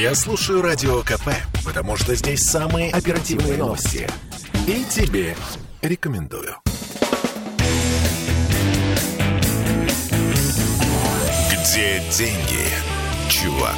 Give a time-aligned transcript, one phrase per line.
[0.00, 1.28] Я слушаю Радио КП,
[1.62, 4.08] потому что здесь самые оперативные новости.
[4.66, 5.36] И тебе
[5.82, 6.56] рекомендую.
[11.52, 12.64] Где деньги,
[13.28, 13.76] чувак?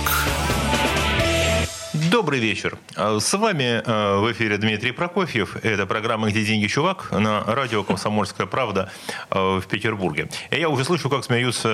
[2.12, 2.76] Добрый вечер.
[2.94, 5.56] А, С вами э, в эфире Дмитрий Прокофьев.
[5.64, 8.92] Это программа «Где деньги, чувак?» на радио «Комсомольская правда»
[9.30, 10.28] э, в Петербурге.
[10.50, 11.68] И я уже слышу, как смеются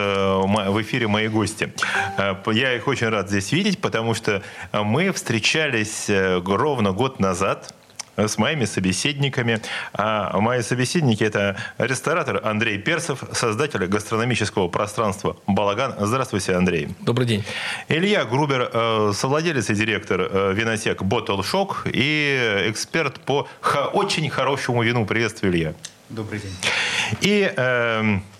[0.45, 1.72] в эфире мои гости.
[2.46, 7.75] Я их очень рад здесь видеть, потому что мы встречались ровно год назад
[8.27, 9.61] с моими собеседниками.
[9.93, 15.94] А мои собеседники– это ресторатор Андрей Перцев, создатель гастрономического пространства «Балаган».
[15.99, 16.89] Здравствуйте, Андрей.
[17.00, 17.44] Добрый день.
[17.89, 23.46] Илья Грубер, э, совладелец и директор э, винотек Bottle Shock и эксперт по
[23.93, 25.07] очень хорошему вину.
[25.07, 25.75] Приветствую, Илья.
[26.08, 26.53] Добрый день.
[27.21, 28.38] И эм, э,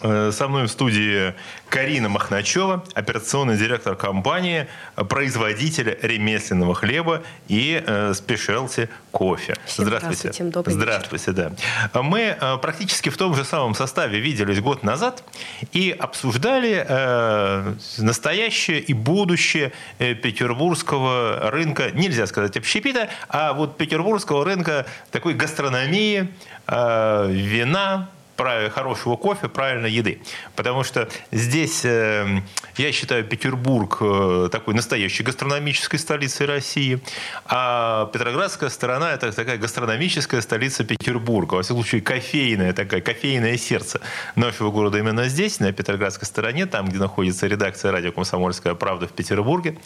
[0.00, 1.34] со мной в студии
[1.68, 9.56] Карина Махначева, операционный директор компании, э, производитель ремесленного хлеба и э, спешелти кофе.
[9.66, 10.86] Всем здравствуйте, добрый вечер.
[10.86, 12.02] Здравствуйте, да.
[12.02, 15.24] Мы э, практически в том же самом составе виделись год назад
[15.72, 24.44] и обсуждали э, настоящее и будущее э, петербургского рынка, нельзя сказать общепита, а вот петербургского
[24.44, 26.28] рынка такой гастрономии,
[26.68, 30.20] э, вина, хорошего кофе, правильной еды.
[30.54, 32.42] Потому что здесь, э,
[32.76, 37.00] я считаю, Петербург э, такой настоящей гастрономической столицей России,
[37.44, 41.54] а Петроградская сторона– это такая гастрономическая столица Петербурга.
[41.54, 44.00] Во всяком случае, кофейное, такое кофейное сердце
[44.34, 49.12] нашего города именно здесь, на Петроградской стороне, там, где находится редакция радио «Комсомольская правда» в
[49.12, 49.78] Петербурге.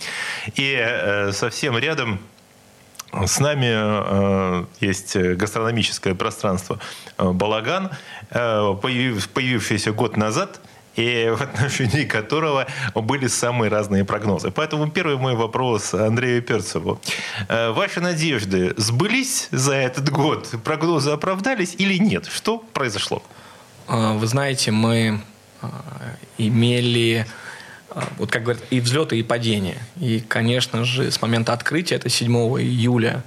[0.55, 2.21] И э, совсем рядом
[3.13, 6.79] с нами э, есть гастрономическое пространство
[7.19, 7.91] э, «Балаган»,
[8.31, 8.37] э,
[8.83, 10.61] появ- появившееся год назад,
[10.97, 14.51] и в отношении которого были самые разные прогнозы.
[14.51, 17.01] Поэтому первый мой вопрос Андрею Перцеву.
[17.49, 20.49] Ваши надежды сбылись за этот год?
[20.65, 22.27] Прогнозы оправдались или нет?
[22.27, 23.23] Что произошло?
[23.89, 25.21] Вы знаете, мы
[26.39, 27.27] имели,
[28.19, 29.79] вот как говорят, и взлеты, и падения.
[29.99, 33.23] И, конечно же, с момента открытия, это 7 июля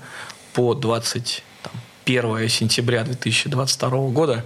[0.53, 4.45] по 21 сентября 2022 года,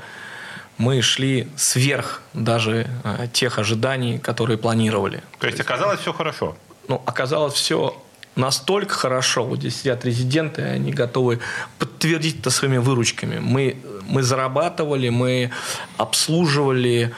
[0.77, 5.23] мы шли сверх даже а, тех ожиданий, которые планировали.
[5.39, 6.55] То есть оказалось все хорошо?
[6.87, 8.01] ну, оказалось все
[8.35, 9.43] настолько хорошо.
[9.43, 11.39] Вот здесь сидят резиденты, они готовы
[11.79, 13.39] подтвердить это своими выручками.
[13.39, 13.77] Мы,
[14.07, 15.51] мы зарабатывали, мы
[15.97, 17.13] обслуживали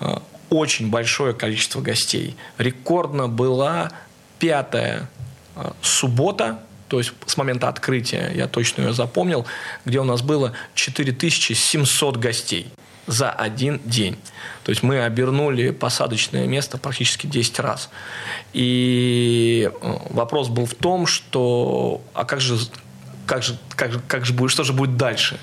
[0.00, 0.16] э,
[0.54, 2.36] очень большое количество гостей.
[2.58, 3.90] Рекордно была
[4.38, 5.08] пятая
[5.56, 9.46] э, суббота, то есть с момента открытия, я точно ее запомнил,
[9.84, 12.68] где у нас было 4700 гостей
[13.06, 14.16] за один день.
[14.62, 17.90] То есть мы обернули посадочное место практически 10 раз.
[18.52, 22.58] И э, вопрос был в том, что а как же,
[23.26, 25.38] как же, как же, как же будет, что же будет дальше?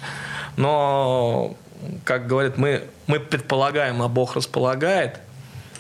[0.57, 1.55] Но,
[2.03, 5.19] как говорят, мы, мы предполагаем, а Бог располагает.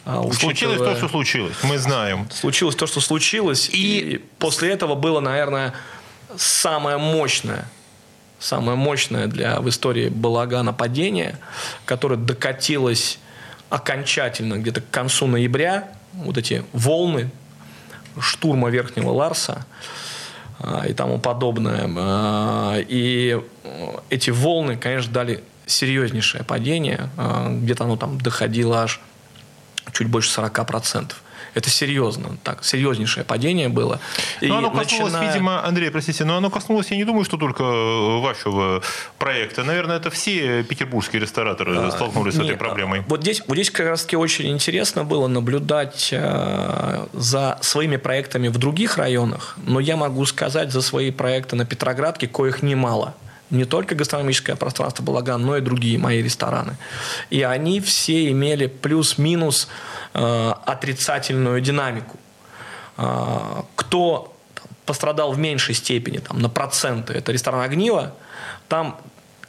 [0.05, 1.55] А, Случилось то, учитывая- что случилось.
[1.63, 2.27] Мы знаем.
[2.31, 5.73] случилось то, что случилось, и, после этого было, наверное,
[6.37, 7.65] самое мощное,
[8.39, 11.37] самое мощное для в истории балагана падение,
[11.85, 13.19] которое докатилось
[13.69, 17.29] окончательно где-то к концу ноября, вот эти волны
[18.19, 19.65] штурма Верхнего Ларса
[20.59, 21.87] а, и тому подобное.
[21.95, 23.39] А, И
[24.09, 28.99] эти волны, конечно, дали серьезнейшее падение, а, где-то оно там доходило аж
[29.93, 31.13] чуть больше 40%.
[31.53, 33.99] Это серьезно, так, серьезнейшее падение было.
[34.39, 37.35] И Но оно коснулось, начиная- видимо, Андрей, простите, но оно коснулось, я не думаю, что
[37.35, 38.81] только э, вашего
[39.17, 39.63] проекта.
[39.63, 43.03] Наверное, это все петербургские рестораторы столкнулись с этой Нет, проблемой.
[43.07, 48.47] Вот здесь, вот здесь как раз таки очень интересно было наблюдать э, за своими проектами
[48.47, 53.13] в других районах, но я могу сказать за свои проекты на Петроградке, коих немало.
[53.51, 56.77] Не только гастрономическое пространство Балаган, но и другие мои рестораны.
[57.29, 59.67] И они все имели плюс-минус
[60.13, 62.17] э, отрицательную динамику.
[62.97, 68.13] А, Кто там, пострадал в меньшей степени, там, на проценты, это ресторан «Огниво»,
[68.67, 68.97] там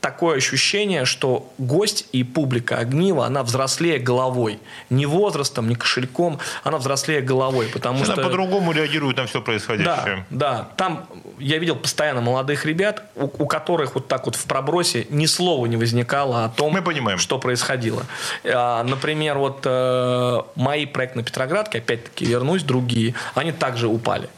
[0.03, 4.59] такое ощущение, что гость и публика Огнива, она взрослее головой.
[4.91, 7.69] Не возрастом, не кошельком, она взрослее головой.
[7.73, 8.23] Потому Она что...
[8.23, 10.27] по-другому реагирует на все происходящее.
[10.29, 10.69] Да, да.
[10.77, 11.07] Там
[11.39, 15.67] я видел постоянно молодых ребят, у, у которых вот так вот в пробросе ни слова
[15.67, 17.19] не возникало о том, Мы понимаем.
[17.19, 18.03] что происходило.
[18.45, 24.29] А, Например, вот э, мои проекты на Петроградке, опять-таки вернусь, другие, они также упали.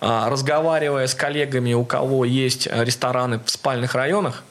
[0.00, 4.44] А, Разговаривая с коллегами, у кого есть рестораны в спальных районах,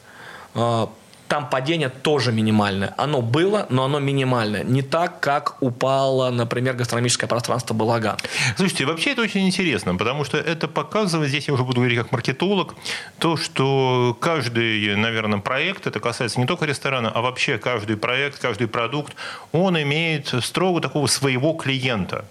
[0.54, 2.96] там падение тоже минимальное.
[2.98, 4.64] Оно было, но оно минимальное.
[4.64, 8.18] Не так, как упало, например, гастрономическое пространство Балаган.
[8.58, 12.12] Слушайте, вообще это очень интересно, потому что это показывает, здесь я уже буду говорить как
[12.12, 12.74] маркетолог,
[13.20, 18.68] то, что каждый, наверное, проект, это касается не только ресторана, а вообще каждый проект, каждый
[18.68, 19.14] продукт,
[19.52, 22.26] он имеет строго такого своего клиента.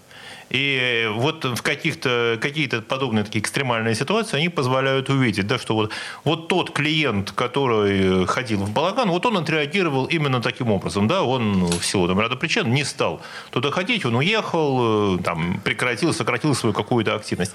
[0.49, 5.91] И вот в каких-то какие-то подобные такие экстремальные ситуации они позволяют увидеть, да, что вот,
[6.23, 11.07] вот тот клиент, который ходил в балаган, вот он отреагировал именно таким образом.
[11.07, 15.59] Да, он в силу там, ряда причин не стал туда ходить, он уехал, э, там,
[15.63, 17.53] прекратил, сократил свою какую-то активность.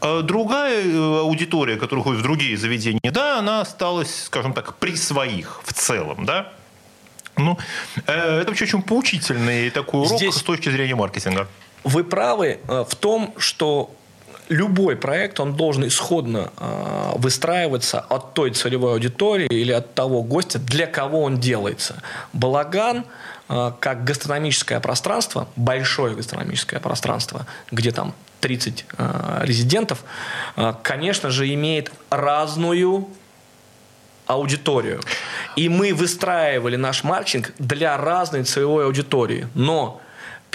[0.00, 4.96] А другая э, аудитория, которая ходит в другие заведения, да, она осталась, скажем так, при
[4.96, 6.52] своих в целом, да,
[7.36, 7.58] ну,
[8.06, 10.34] э, это вообще очень поучительный такой урок Здесь...
[10.36, 11.48] с точки зрения маркетинга.
[11.84, 13.94] Вы правы э, в том, что
[14.48, 20.58] любой проект, он должен исходно э, выстраиваться от той целевой аудитории или от того гостя,
[20.58, 22.02] для кого он делается.
[22.32, 23.04] Балаган
[23.50, 28.84] э, как гастрономическое пространство, большое гастрономическое пространство, где там 30
[29.40, 30.04] резидентов,
[30.82, 33.08] конечно же, имеет разную
[34.26, 35.00] аудиторию.
[35.56, 39.48] И мы выстраивали наш маркетинг для разной целевой аудитории.
[39.54, 40.02] Но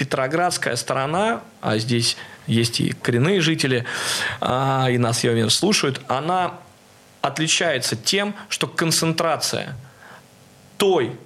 [0.00, 2.16] Петроградская сторона, а здесь
[2.46, 3.84] есть и коренные жители,
[4.40, 6.54] а, и нас, я уверен, слушают, она
[7.20, 9.76] отличается тем, что концентрация
[10.78, 11.18] той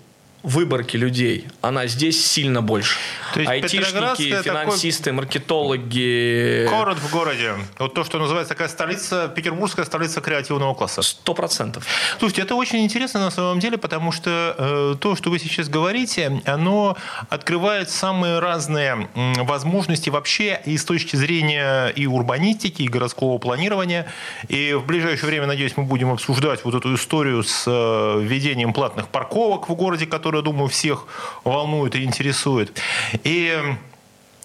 [0.44, 2.98] выборки людей, она здесь сильно больше.
[3.32, 5.12] То есть Айтишники, финансисты, такой...
[5.12, 6.68] маркетологи.
[6.68, 7.54] Город в городе.
[7.78, 11.00] Вот то, что называется такая столица, петербургская столица креативного класса.
[11.00, 11.86] Сто процентов.
[12.18, 16.42] Слушайте, это очень интересно на самом деле, потому что э, то, что вы сейчас говорите,
[16.44, 16.96] оно
[17.30, 24.06] открывает самые разные возможности вообще и с точки зрения и урбанистики, и городского планирования.
[24.48, 29.08] И в ближайшее время, надеюсь, мы будем обсуждать вот эту историю с э, введением платных
[29.08, 30.04] парковок в городе,
[30.34, 31.06] которая, думаю, всех
[31.44, 32.80] волнует и интересует.
[33.24, 33.56] И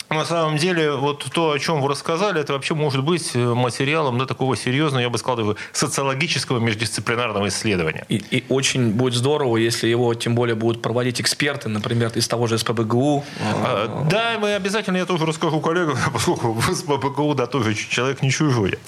[0.10, 4.18] на самом деле, вот то, о чем вы рассказали, это вообще может быть э, материалом
[4.18, 8.06] да, такого серьезного, я бы сказал, социологического междисциплинарного исследования.
[8.10, 12.48] И, и очень будет здорово, если его тем более будут проводить эксперты, например, из того
[12.48, 13.24] же СПБГУ.
[13.40, 18.32] А, да, мы обязательно, я тоже расскажу коллегам, поскольку в СПБГУ, да, тоже человек не
[18.32, 18.80] чужой.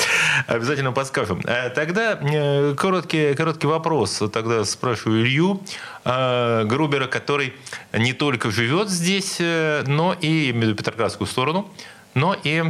[0.47, 1.41] Обязательно подскажем.
[1.45, 4.23] А, тогда э, короткий, короткий вопрос.
[4.33, 5.61] Тогда спрашиваю Илью.
[6.03, 7.53] Э, Грубера, который
[7.93, 11.71] не только живет здесь, э, но и, в Петроградскую сторону,
[12.15, 12.63] но и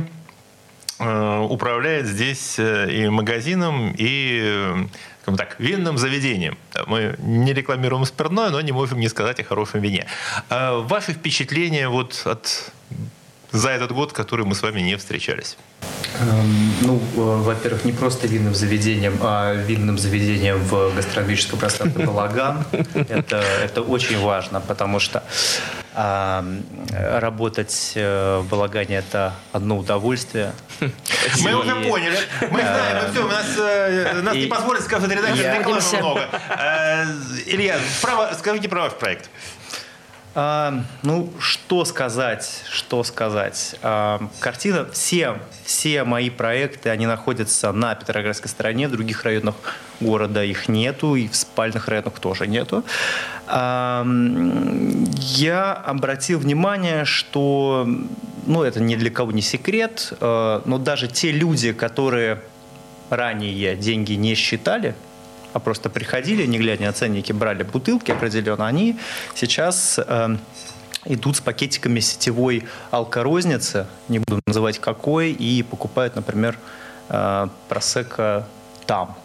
[1.00, 4.88] э, управляет здесь и магазином, и
[5.22, 6.58] скажем так, винным заведением.
[6.88, 10.08] Мы не рекламируем спиртное, но не можем не сказать о хорошем вине.
[10.50, 12.72] Ваши впечатления вот от
[13.52, 15.58] за этот год, который мы с вами не встречались?
[16.20, 22.64] Эм, ну, э, во-первых, не просто винным заведением, а винным заведением в гастрономическом пространстве «Балаган».
[23.10, 25.24] Это, это очень важно, потому что
[25.94, 26.46] а,
[27.20, 30.54] работать э, в Балагане– это одно удовольствие.
[30.80, 32.18] Мы уже поняли.
[32.50, 36.30] Мы знаем, ну все, у нас, э, нас не позволит сказать редактор рекламы много.
[37.46, 37.78] Илья,
[38.38, 39.30] скажите про ваш проект.
[40.34, 43.76] А, ну, что сказать, что сказать.
[43.82, 49.56] А, картина, все, все мои проекты, они находятся на Петроградской стороне, в других районах
[50.00, 52.86] города их нету, и в спальных районах тоже нету.
[53.48, 54.06] А,
[55.18, 57.86] я обратил внимание, что,
[58.46, 62.42] ну, это ни для кого не секрет, а, но даже те люди, которые
[63.10, 64.96] ранее деньги не считали,
[65.54, 68.98] а просто приходили, не глядя на ценники, брали бутылки определенно, они
[69.36, 70.38] сейчас э,
[71.06, 76.58] идут с пакетиками сетевой алкорозницы, не буду называть какой, и покупают, например,
[77.10, 78.48] э, просека
[78.86, 79.16] там.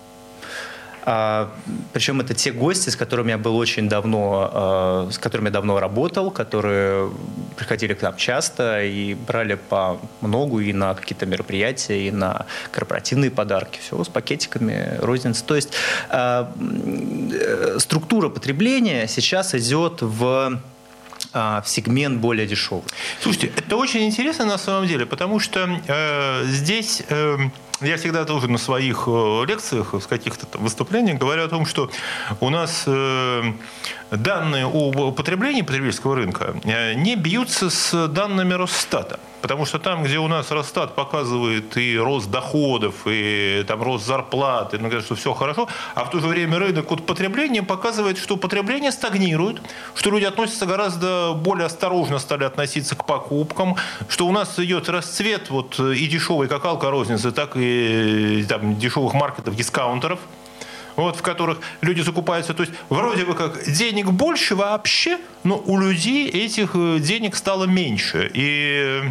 [1.09, 1.53] А,
[1.93, 5.79] причем это те гости, с которыми я был очень давно, э, с которыми я давно
[5.79, 7.13] работал, которые
[7.57, 13.31] приходили к нам часто и брали по многу и на какие-то мероприятия, и на корпоративные
[13.31, 13.79] подарки.
[13.79, 15.45] Все с пакетиками розницы.
[15.45, 15.73] То есть
[16.11, 16.47] э,
[17.79, 20.59] структура потребления сейчас идет в
[21.33, 22.85] в сегмент более дешевый.
[23.21, 27.37] Слушайте, это очень интересно на самом деле, потому что э, здесь э,
[27.81, 31.91] я всегда тоже на своих э, лекциях, в каких-то выступлениях говорю о том, что
[32.41, 33.53] у нас э,
[34.11, 39.21] данные о потреблении потребительского рынка э, не бьются с данными Росстата.
[39.43, 44.75] Потому что там, где у нас Росстат показывает и рост доходов, и там рост зарплат,
[44.75, 48.37] и ну, что все хорошо, а в то же время рынок от потребления показывает, что
[48.37, 49.61] потребление стагнирует,
[49.95, 53.77] что люди относятся гораздо более осторожно стали относиться к покупкам,
[54.09, 57.66] что у нас идет расцвет вот и дешевой как алкорозницы, так и
[58.49, 60.21] там, дешевых маркетов, дискаунтеров.
[60.97, 62.55] вот, в которых люди закупаются.
[62.55, 67.65] То есть вроде бы как денег больше вообще, но у людей этих э, денег стало
[67.65, 68.31] меньше.
[68.35, 69.03] И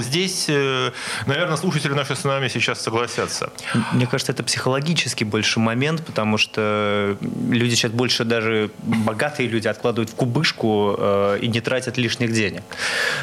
[0.00, 0.92] Здесь, э,
[1.26, 3.50] наверное, слушатели наши с нами сейчас согласятся.
[3.92, 7.16] Мне кажется, это психологический больше момент, потому что
[7.50, 12.62] люди сейчас больше даже богатые люди откладывают в кубышку э, и не тратят лишних денег.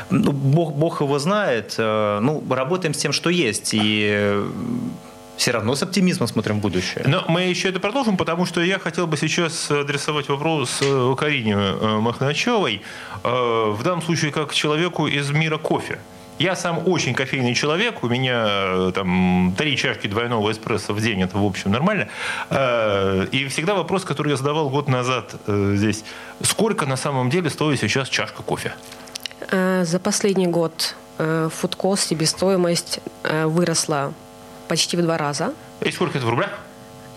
[0.10, 1.76] Ну, бог, бог его знает.
[1.78, 3.72] Э, ну, работаем с тем, что есть.
[3.74, 4.44] И
[5.38, 7.06] все равно с оптимизмом смотрим в будущее.
[7.08, 10.84] Но мы еще это продолжим, потому что я хотел бы сейчас адресовать вопрос
[11.18, 12.82] Карине Махначевой,
[13.24, 16.00] в данном случае как человеку из мира кофе.
[16.40, 21.22] Я сам очень кофейный человек, у меня э, там три чашки двойного эспрессо в день,
[21.22, 22.08] это в общем нормально.
[22.50, 26.06] Э, и всегда вопрос, который я задавал год назад э, здесь,
[26.42, 28.74] сколько на самом деле стоит сейчас чашка кофе?
[29.52, 34.14] За последний год фудкост себестоимость выросла
[34.68, 35.54] почти в два раза.
[35.82, 36.52] И сколько это в рублях?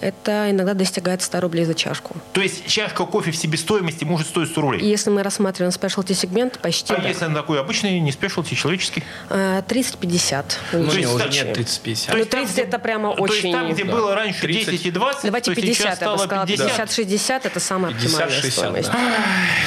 [0.02, 2.16] Это иногда достигает 100 рублей за чашку.
[2.32, 4.80] То есть чашка кофе в себестоимости может стоить 100 рублей?
[4.82, 7.09] Если мы рассматриваем спешлти сегмент, почти А да.
[7.09, 9.04] если он такой обычный, не спешлти, человеческий?
[9.30, 10.44] 30-50.
[10.73, 12.11] Ну, уже нет 30-50.
[12.11, 13.40] То есть 30 это прямо то очень...
[13.40, 13.92] То есть там, где да.
[13.92, 16.47] было раньше 30, 10 и 20, Давайте 50, я бы сказала.
[16.47, 18.90] 50-60 это самая 50, оптимальная 60, стоимость.
[18.92, 18.99] Да.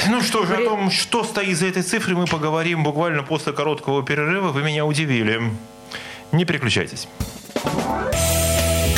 [0.09, 4.03] Ну что же, о том, что стоит за этой цифрой, мы поговорим буквально после короткого
[4.03, 4.49] перерыва.
[4.49, 5.41] Вы меня удивили.
[6.31, 7.07] Не переключайтесь.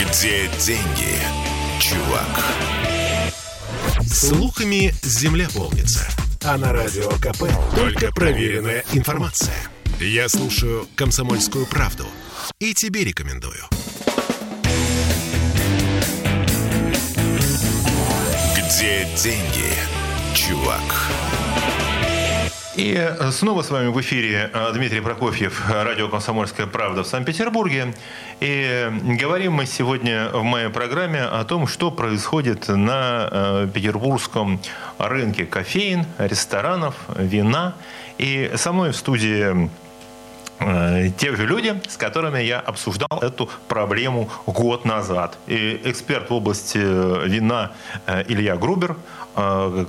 [0.10, 1.20] Где деньги,
[1.80, 2.46] чувак?
[4.06, 6.08] Слухами земля полнится.
[6.44, 9.56] А на радио КП только проверенная информация.
[10.00, 12.06] Я слушаю «Комсомольскую правду»
[12.60, 13.64] и тебе рекомендую.
[18.56, 19.74] Где деньги,
[20.34, 21.37] чувак?
[22.77, 27.96] И э, снова с вами в эфире э, Дмитрий Прокофьев, радио «Комсомольская правда» в Санкт-Петербурге.
[28.39, 34.60] И говорим мы сегодня в моей программе о том, что происходит на э, петербургском
[35.00, 37.74] рынке кофеин, ресторанов, вина.
[38.19, 39.72] И со мной в студии
[41.19, 45.38] те же люди, с которыми я обсуждал эту проблему год назад.
[45.46, 47.74] И эксперт в области вина
[48.27, 48.96] Илья Грубер,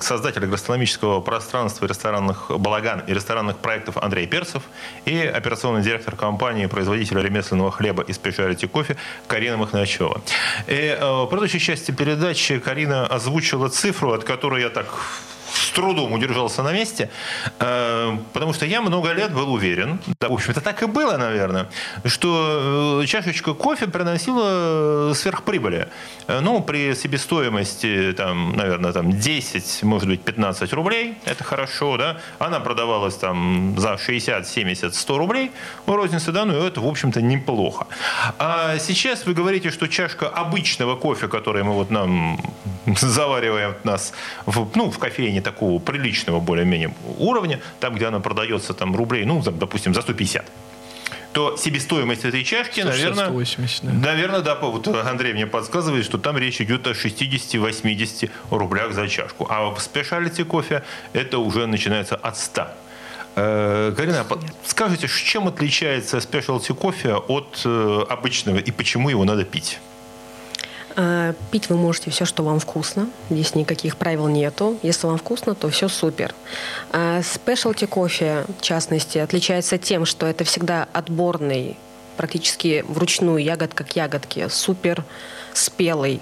[0.00, 4.62] создатель гастрономического пространства ресторанных «Балаган» и ресторанных проектов Андрей Перцев
[5.06, 10.20] и операционный директор компании производителя ремесленного хлеба и специалити кофе Карина Махначева.
[10.66, 14.86] И э, в предыдущей части передачи Карина озвучила цифру, от которой я так
[15.52, 17.10] с трудом удержался на месте,
[17.58, 21.68] э, потому что я много лет был уверен, да, в общем-то так и было, наверное,
[22.04, 25.88] что э, чашечка кофе приносила сверхприбыли.
[26.26, 32.18] Э, ну, при себестоимости, там, наверное, там 10, может быть, 15 рублей, это хорошо, да,
[32.38, 35.50] она продавалась там за 60, 70, 100 рублей
[35.86, 37.86] в рознице, да, ну, это, в общем-то, неплохо.
[38.38, 42.40] А сейчас вы говорите, что чашка обычного кофе, который мы вот нам
[42.96, 44.12] завариваем нас
[44.46, 49.42] в, ну, в кофейне такого приличного более-менее уровня, там, где она продается там рублей, ну,
[49.42, 50.44] допустим, за 150
[51.32, 54.08] то себестоимость этой чашки, 160, наверное, 180, да.
[54.08, 59.46] наверное, да, вот Андрей мне подсказывает, что там речь идет о 60-80 рублях за чашку.
[59.48, 62.68] А в специалити кофе это уже начинается от 100.
[63.36, 64.26] Э, Карина,
[64.64, 69.78] скажите, чем отличается специалити кофе от э, обычного и почему его надо пить?
[70.98, 73.08] Э, пить вы можете все, что вам вкусно.
[73.30, 74.78] Здесь никаких правил нету.
[74.82, 76.34] Если вам вкусно, то все супер.
[77.22, 81.76] Спешлти кофе, в частности, отличается тем, что это всегда отборный,
[82.16, 85.04] практически вручную, ягодка к ягодке, супер
[85.54, 86.20] спелый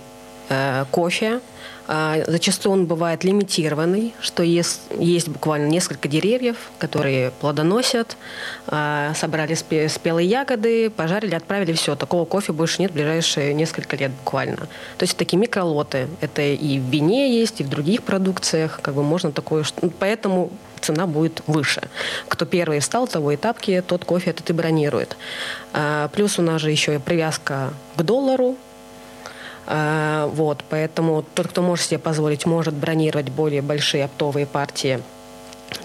[0.51, 1.56] э, кофе– а,
[1.89, 8.17] зачастую он бывает лимитированный, что есть, есть буквально несколько деревьев, которые плодоносят,
[8.67, 11.95] а, собрали спелые ягоды, пожарили, отправили, все.
[11.95, 14.57] Такого кофе больше нет в ближайшие несколько лет буквально.
[14.99, 16.09] То есть такие микролоты.
[16.21, 18.81] Это и в вине есть, и в других продукциях.
[18.83, 19.65] Как бы можно такое...
[19.83, 20.51] Ну, поэтому
[20.81, 21.83] цена будет выше.
[22.29, 25.17] Кто первый встал, того и тапки, тот кофе этот и бронирует.
[25.73, 28.76] А, плюс у нас же еще и привязка к доллару, а,
[29.67, 35.01] вот, поэтому тот, кто может себе позволить, может бронировать более большие оптовые партии,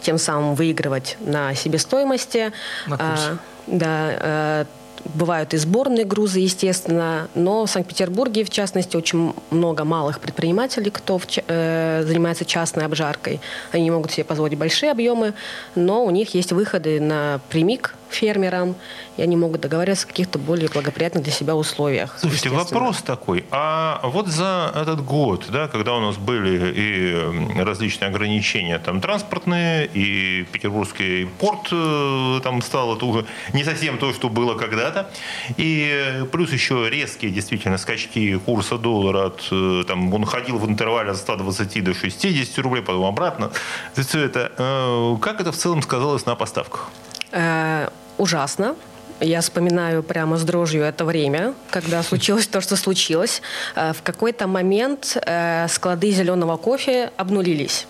[0.01, 2.51] тем самым выигрывать на себестоимости.
[2.87, 3.23] На курсе.
[3.23, 4.65] А, да, а,
[5.05, 11.17] Бывают и сборные грузы, естественно, но в Санкт-Петербурге, в частности, очень много малых предпринимателей, кто
[11.17, 13.39] в, э, занимается частной обжаркой.
[13.71, 15.33] Они не могут себе позволить большие объемы,
[15.75, 18.75] но у них есть выходы напрямик фермерам,
[19.17, 22.17] и они могут договариваться о каких-то более благоприятных для себя условиях.
[22.19, 23.45] Слушайте, вопрос такой.
[23.51, 29.87] А вот за этот год, да, когда у нас были и различные ограничения там транспортные,
[29.87, 35.09] и Петербургский порт э, там стал это уже не совсем то, что было когда-то,
[35.57, 41.11] и плюс еще резкие действительно скачки курса доллара от, э, там, он ходил в интервале
[41.11, 43.51] от 120 до 60 рублей, потом обратно.
[43.93, 46.89] Все это, э, как это в целом сказалось на поставках?
[48.17, 48.75] Ужасно.
[49.19, 53.41] Я вспоминаю прямо с дрожью это время, когда случилось то, что случилось.
[53.75, 57.87] Э, в какой-то момент э, склады зеленого кофе обнулились.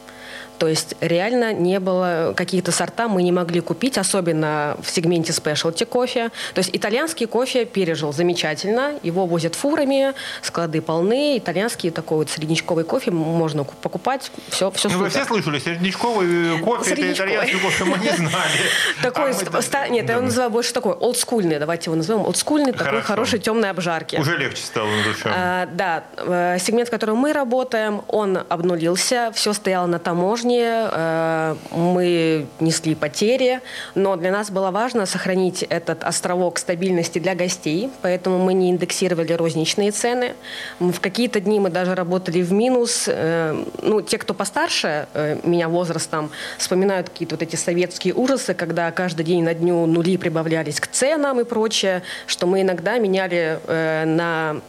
[0.62, 5.86] То есть реально не было каких-то сорта мы не могли купить, особенно в сегменте спешлти
[5.86, 6.30] кофе.
[6.54, 10.14] То есть итальянский кофе пережил замечательно, его возят фурами,
[10.44, 15.58] склады полны, итальянский такой вот среднячковый кофе можно покупать, все, все ну, Вы все слышали,
[15.58, 18.62] среднячковый кофе, это итальянский кофе, мы не знали.
[19.02, 19.34] Такой,
[19.90, 24.18] нет, я его называю больше такой олдскульный, давайте его назовем, олдскульный, такой хороший темной обжарки.
[24.18, 25.24] Уже легче стало на душе.
[25.26, 30.64] А, да, э, сегмент, в котором мы работаем, он обнулился, все стояло на таможне, жизни,
[30.64, 33.60] э, мы несли потери,
[33.96, 39.34] но для нас было важно сохранить этот островок стабильности для гостей, поэтому мы не индексировали
[39.34, 40.34] розничные цены.
[40.80, 43.06] В какие-то дни мы даже работали в минус.
[43.08, 48.92] Э, ну, те, кто постарше э, меня возрастом, вспоминают какие-то вот эти советские ужасы, когда
[48.92, 53.60] каждый день на дню нули прибавлялись к ценам и прочее, что мы иногда меняли
[54.06, 54.62] на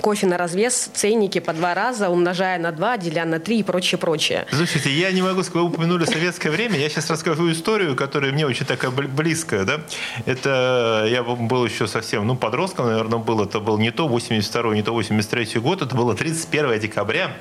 [0.00, 3.98] кофе на развес, ценники по два раза, умножая на два, деля на три и прочее,
[3.98, 4.46] прочее.
[4.50, 8.46] Слушайте, я не могу сказать, вы упомянули советское время, я сейчас расскажу историю, которая мне
[8.46, 9.80] очень такая близкая, да.
[10.24, 14.82] Это я был еще совсем, ну, подростком, наверное, был, это был не то 82 не
[14.82, 17.32] то 83 год, это было 31 декабря,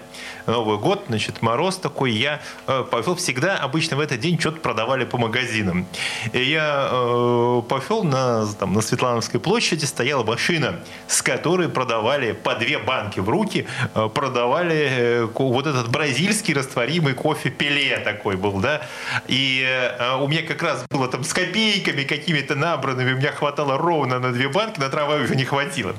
[0.47, 5.03] Новый год, значит, мороз такой, я э, пошел всегда, обычно в этот день что-то продавали
[5.03, 5.87] по магазинам.
[6.33, 12.53] И я э, пошел на, там, на Светлановской площади, стояла машина, с которой продавали по
[12.53, 18.59] две банки в руки, э, продавали э, вот этот бразильский растворимый кофе Пеле такой был,
[18.59, 18.87] да.
[19.27, 23.79] И э, у меня как раз было там с копейками какими-то набранными, у меня хватало
[23.79, 25.95] ровно на две банки, на трамвай уже не хватило.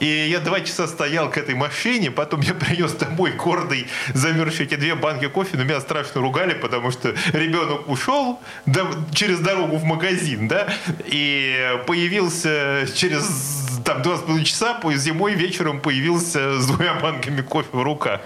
[0.00, 4.76] И я два часа стоял к этой машине, потом я принес домой гордый замерзшие эти
[4.76, 8.40] две банки кофе, но меня страшно ругали, потому что ребенок ушел
[9.14, 10.68] через дорогу в магазин, да,
[11.04, 17.42] и появился через там два с половиной часа, по зимой вечером появился с двумя банками
[17.42, 18.20] кофе в руках.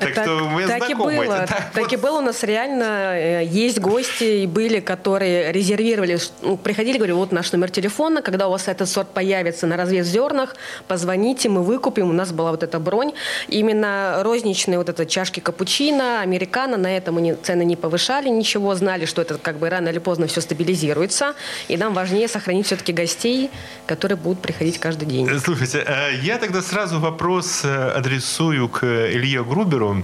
[0.00, 1.14] Так, так что мы так знакомы.
[1.14, 1.34] И было.
[1.34, 1.92] Это, так, так вот.
[1.92, 2.18] и было.
[2.18, 7.52] У нас реально э, есть гости и были, которые резервировали, ну, приходили, говорю, вот наш
[7.52, 10.56] номер телефона, когда у вас этот сорт появится на развес зернах,
[10.88, 12.10] позвоните, мы выкупим.
[12.10, 13.12] У нас была вот эта бронь.
[13.48, 19.04] Именно розничные вот это чашки капучино, американо, на этом мы цены не повышали ничего, знали,
[19.06, 21.34] что это как бы рано или поздно все стабилизируется.
[21.68, 23.50] И нам важнее сохранить все-таки гостей,
[23.86, 25.28] которые будут приходить каждый каждый день.
[25.28, 30.02] Э, слушайте, э, я тогда сразу вопрос э, адресую к Илье Груберу,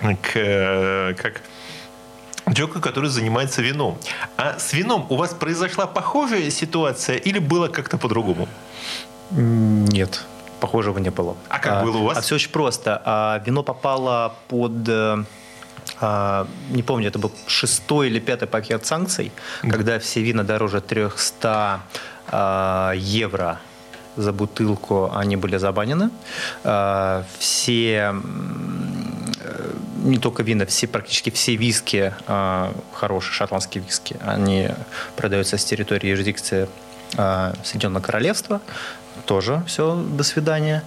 [0.00, 1.42] к, как
[2.48, 3.98] Джока, который занимается вином.
[4.36, 8.48] А с вином у вас произошла похожая ситуация или было как-то по-другому?
[9.30, 10.24] Нет,
[10.60, 11.36] похожего не было.
[11.48, 12.18] А как а, было у вас?
[12.18, 13.00] А все очень просто.
[13.04, 14.88] А, вино попало под
[16.00, 19.30] а, не помню, это был шестой или пятый пакет санкций,
[19.62, 19.70] mm-hmm.
[19.70, 21.80] когда все вина дороже 300
[22.28, 23.60] а, евро
[24.16, 26.10] за бутылку, они были забанены.
[26.64, 28.14] А, все
[29.40, 29.72] э,
[30.04, 34.70] не только вина, все, практически все виски, а, хорошие шотландские виски, они
[35.16, 36.68] продаются с территории юрисдикции
[37.16, 38.60] а, Соединенного Королевства.
[39.26, 40.82] Тоже все, до свидания.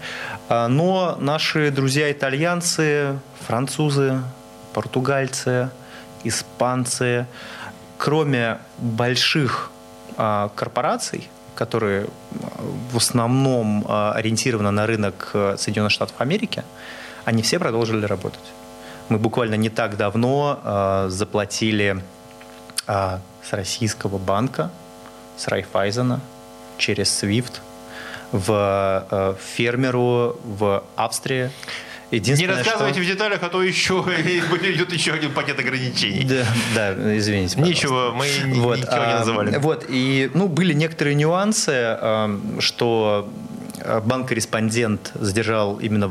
[0.50, 4.20] Но наши друзья-итальянцы, французы,
[4.74, 5.70] португальцы,
[6.24, 7.28] испанцы,
[8.00, 9.70] кроме больших
[10.18, 12.08] корпораций, которые
[12.92, 16.64] в основном э, ориентированы на рынок э, Соединенных Штатов Америки,
[17.26, 18.54] они все продолжили работать.
[19.10, 22.02] Мы буквально не так давно заплатили
[22.88, 24.72] с российского банка,
[25.38, 26.22] с Райфайзена,
[26.80, 27.60] через SWIFT
[28.32, 31.52] в фермеру в Австрии,
[32.12, 33.10] Единственное, не рассказывайте что...
[33.10, 36.24] в деталях, а то еще идет еще один пакет ограничений.
[36.24, 37.56] Да, да извините.
[37.56, 37.86] Пожалуйста.
[37.86, 38.28] Ничего, мы
[38.62, 39.58] вот, ничего не а, называли.
[39.58, 43.30] Вот, и ну, были некоторые нюансы, а, что
[44.06, 46.10] банк-корреспондент задержал именно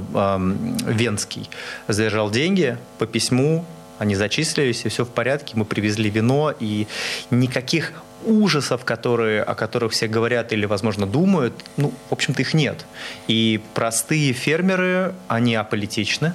[0.86, 1.48] Венский,
[1.88, 3.64] задержал деньги по письму,
[3.98, 5.54] они зачислились, и все в порядке.
[5.56, 6.86] Мы привезли вино, и
[7.30, 7.92] никаких
[8.26, 12.86] ужасов, которые, о которых все говорят или, возможно, думают, ну, в общем-то, их нет.
[13.28, 16.32] И простые фермеры, они аполитичны,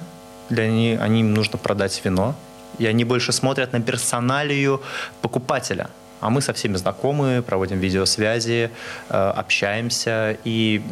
[0.48, 2.34] для них, они, им нужно продать вино,
[2.78, 4.80] и они больше смотрят на персоналию
[5.22, 5.88] покупателя.
[6.20, 8.70] а мы со всеми знакомы, проводим видеосвязи,
[9.08, 10.82] э, общаемся, и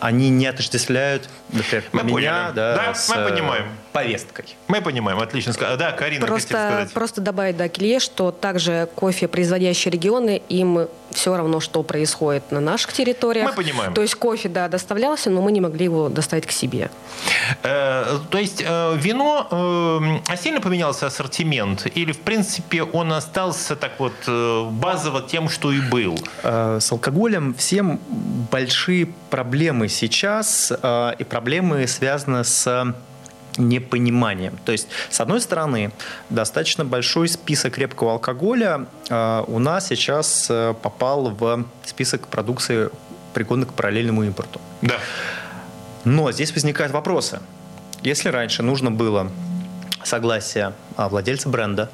[0.00, 2.54] они не отождествляют, например, мы меня поняли.
[2.54, 3.64] да, да, с мы э, понимаем.
[3.92, 4.56] повесткой.
[4.68, 5.52] Мы понимаем, отлично.
[5.76, 6.92] Да, Карина, Просто, сказать.
[6.92, 12.60] просто добавить, да, Килье, что также кофе, производящие регионы, им все равно, что происходит на
[12.60, 13.48] наших территориях.
[13.50, 13.94] Мы понимаем.
[13.94, 16.90] То есть кофе, да, доставлялся, но мы не могли его доставить к себе.
[17.64, 21.86] Э, То есть э, вино, э, а сильно поменялся ассортимент?
[21.96, 26.16] Или, в принципе, он остался так вот э, базово тем, что и был?
[26.44, 27.98] Э, С алкоголем всем
[28.52, 31.39] большие проблемы сейчас, э, и проблемы
[31.86, 32.94] связаны с
[33.56, 34.58] непониманием.
[34.64, 35.92] То есть, с одной стороны,
[36.28, 42.90] достаточно большой список крепкого алкоголя э, у нас сейчас э, попал в список продукции,
[43.34, 44.60] пригодных к параллельному импорту.
[44.82, 44.98] Да.
[46.04, 47.40] Но здесь возникают вопросы.
[48.02, 49.30] Если раньше нужно было
[50.04, 51.90] согласие а, владельца бренда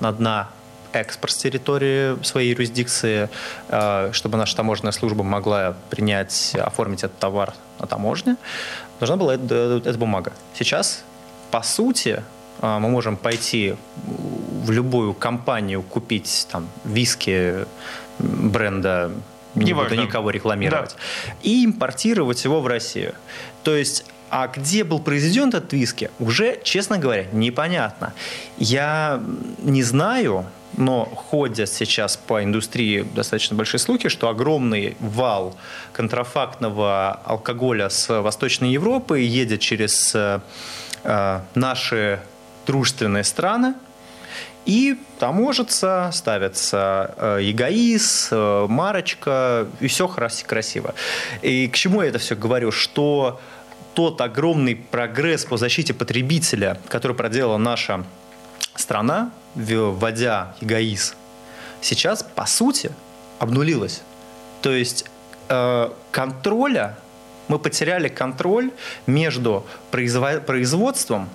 [0.00, 0.48] на
[0.92, 3.28] экспорт с территории своей юрисдикции,
[3.68, 8.36] э, чтобы наша таможенная служба могла принять, оформить этот товар на таможне,
[8.98, 10.32] должна была эта, эта бумага.
[10.54, 11.04] Сейчас,
[11.50, 12.22] по сути,
[12.60, 13.74] э, мы можем пойти
[14.06, 17.66] в любую компанию, купить там виски
[18.18, 19.10] бренда,
[19.54, 19.90] не Неважно.
[19.90, 20.96] буду никого рекламировать,
[21.42, 23.14] и импортировать его в Россию.
[23.64, 28.14] То есть а где был произведен этот виски, уже, честно говоря, непонятно.
[28.56, 29.22] Я
[29.58, 35.54] не знаю, но ходят сейчас по индустрии достаточно большие слухи, что огромный вал
[35.92, 40.40] контрафактного алкоголя с Восточной Европы едет через э,
[41.54, 42.20] наши
[42.66, 43.74] дружественные страны,
[44.64, 50.94] и таможится, ставится э, эгоиз, э, марочка, и все красиво.
[51.42, 52.70] И к чему я это все говорю?
[52.70, 53.40] Что
[53.94, 58.04] тот огромный прогресс по защите потребителя, который проделала наша
[58.74, 61.14] страна, вводя эгоиз,
[61.80, 62.92] сейчас, по сути,
[63.38, 64.02] обнулилась.
[64.62, 65.04] То есть
[65.48, 66.96] э, контроля,
[67.48, 68.70] мы потеряли контроль
[69.06, 71.28] между произво- производством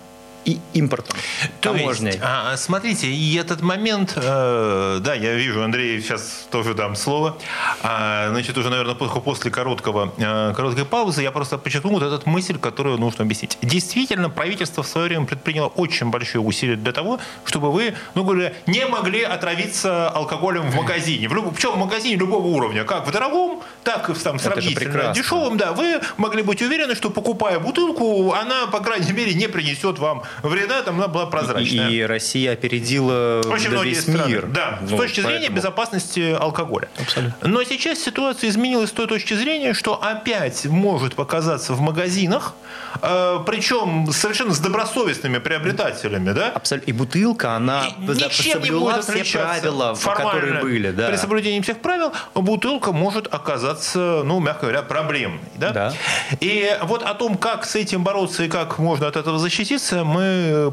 [0.45, 1.15] и импортом,
[1.61, 2.11] То таможней.
[2.11, 7.37] есть, а, смотрите, и этот момент, э, да, я вижу, Андрей, сейчас тоже дам слово.
[7.83, 12.57] А, значит, уже, наверное, после, короткого, э, короткой паузы я просто подчеркну вот эту мысль,
[12.57, 13.57] которую нужно объяснить.
[13.61, 18.53] Действительно, правительство в свое время предприняло очень большие усилия для того, чтобы вы, ну, говоря,
[18.67, 21.27] не могли отравиться алкоголем в магазине.
[21.27, 25.13] В любом, причем в магазине любого уровня, как в дорогом, так и в там, сравнительно
[25.13, 25.57] дешевом.
[25.57, 30.23] Да, вы могли быть уверены, что покупая бутылку, она, по крайней мере, не принесет вам
[30.43, 31.89] вреда, там она была прозрачная.
[31.89, 34.27] И Россия опередила Очень да, весь страны.
[34.27, 34.45] мир.
[34.47, 36.89] Да, с Ну, точки зрения поэтому- безопасности алкоголя.
[36.99, 37.47] Абсолютно.
[37.47, 42.53] Но сейчас ситуация изменилась с той точки зрения, что опять может показаться в магазинах,
[43.01, 46.49] э, причем совершенно с добросовестными приобретателями, да?
[46.49, 46.89] Абсолютно.
[46.89, 50.31] И бутылка, она И соблюла будет все правила, формально.
[50.31, 50.91] которые были.
[50.91, 51.07] Да.
[51.09, 55.39] При соблюдении всех правил бутылка может оказаться, ну, мягко говоря, проблемной.
[55.55, 55.71] Да?
[55.71, 55.93] Да.
[56.39, 60.16] И вот о том, как с этим бороться и как можно от этого защититься, мы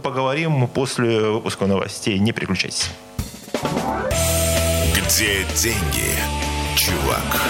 [0.02, 2.18] поговорим после выпуска новостей.
[2.18, 2.90] Не переключайтесь.
[4.94, 6.10] Где деньги,
[6.76, 7.40] чувак?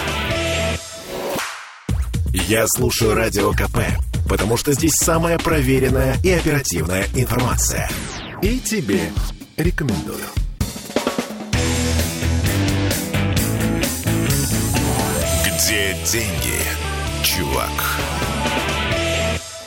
[2.33, 3.79] Я слушаю Радио КП,
[4.29, 7.89] потому что здесь самая проверенная и оперативная информация.
[8.43, 9.01] И тебе
[9.57, 10.19] рекомендую.
[15.47, 16.61] Где деньги,
[17.23, 17.71] чувак?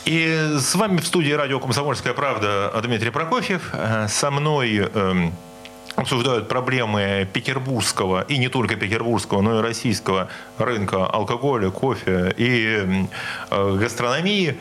[0.08, 3.68] И с вами в студии радио «Комсомольская правда» Дмитрий Прокофьев.
[3.74, 5.34] Э, Со мной эм,
[5.96, 13.10] обсуждают проблемы петербургского, и не только петербургского, но и российского рынка алкоголя, кофе и м,
[13.50, 14.58] э, гастрономии.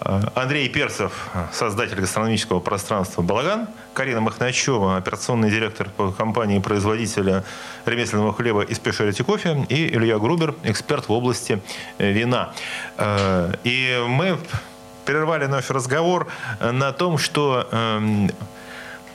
[0.00, 7.44] Э, Андрей Перцев, создатель гастрономического пространства «Балаган», Карина Махначева, операционный директор по компании-производителя
[7.84, 11.60] ремесленного хлеба и спешалити кофе, и Илья Грубер, эксперт в области
[11.98, 12.54] вина.
[13.64, 14.38] И мы
[15.08, 16.26] прервали наш разговор
[16.60, 18.30] на том, что эм,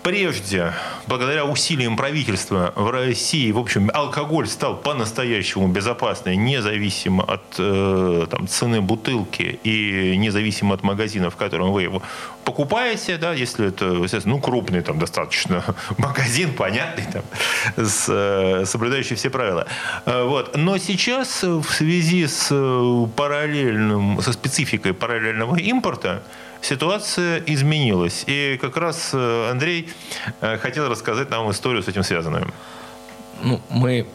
[0.03, 0.73] Прежде,
[1.07, 8.49] благодаря усилиям правительства в России, в общем, алкоголь стал по-настоящему безопасный, независимо от э, там,
[8.49, 12.01] цены бутылки и независимо от магазина, в котором вы его
[12.43, 15.63] покупаете, да, если это, ну, крупный там достаточно
[15.97, 17.23] магазин, понятный, там,
[17.75, 19.65] с, э, соблюдающий все правила.
[20.05, 20.55] Э, Вот.
[20.57, 26.21] Но сейчас в связи с э, параллельным, со спецификой параллельного импорта,
[26.61, 28.23] ситуация изменилась.
[28.27, 29.89] И как раз Андрей
[30.61, 32.53] хотел рассказать нам историю с этим связанную.
[33.43, 34.07] Ну, мы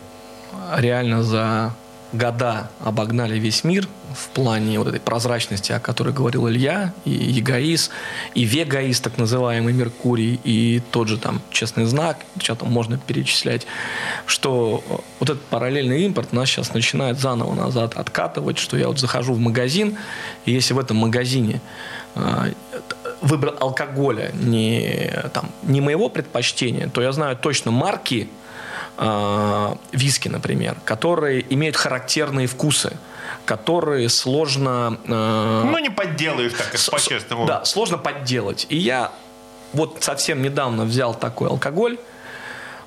[0.77, 1.75] реально за
[2.13, 7.91] года обогнали весь мир в плане вот этой прозрачности, о которой говорил Илья, и Егоис,
[8.35, 13.67] и Вегаис, так называемый Меркурий, и тот же там честный знак, что там можно перечислять,
[14.27, 14.83] что
[15.21, 19.39] вот этот параллельный импорт нас сейчас начинает заново назад откатывать, что я вот захожу в
[19.39, 19.99] магазин,
[20.47, 21.61] и если в этом магазине
[22.15, 22.47] а,
[23.21, 28.29] выбор алкоголя не, там, не моего предпочтения, то я знаю точно марки,
[28.99, 32.97] э, виски, например, которые имеют характерные вкусы,
[33.45, 34.99] которые сложно...
[35.07, 37.47] Э, ну, не подделаешь так, с, по-честному.
[37.47, 38.67] Да, сложно подделать.
[38.69, 39.13] И я
[39.73, 41.99] вот совсем недавно взял такой алкоголь,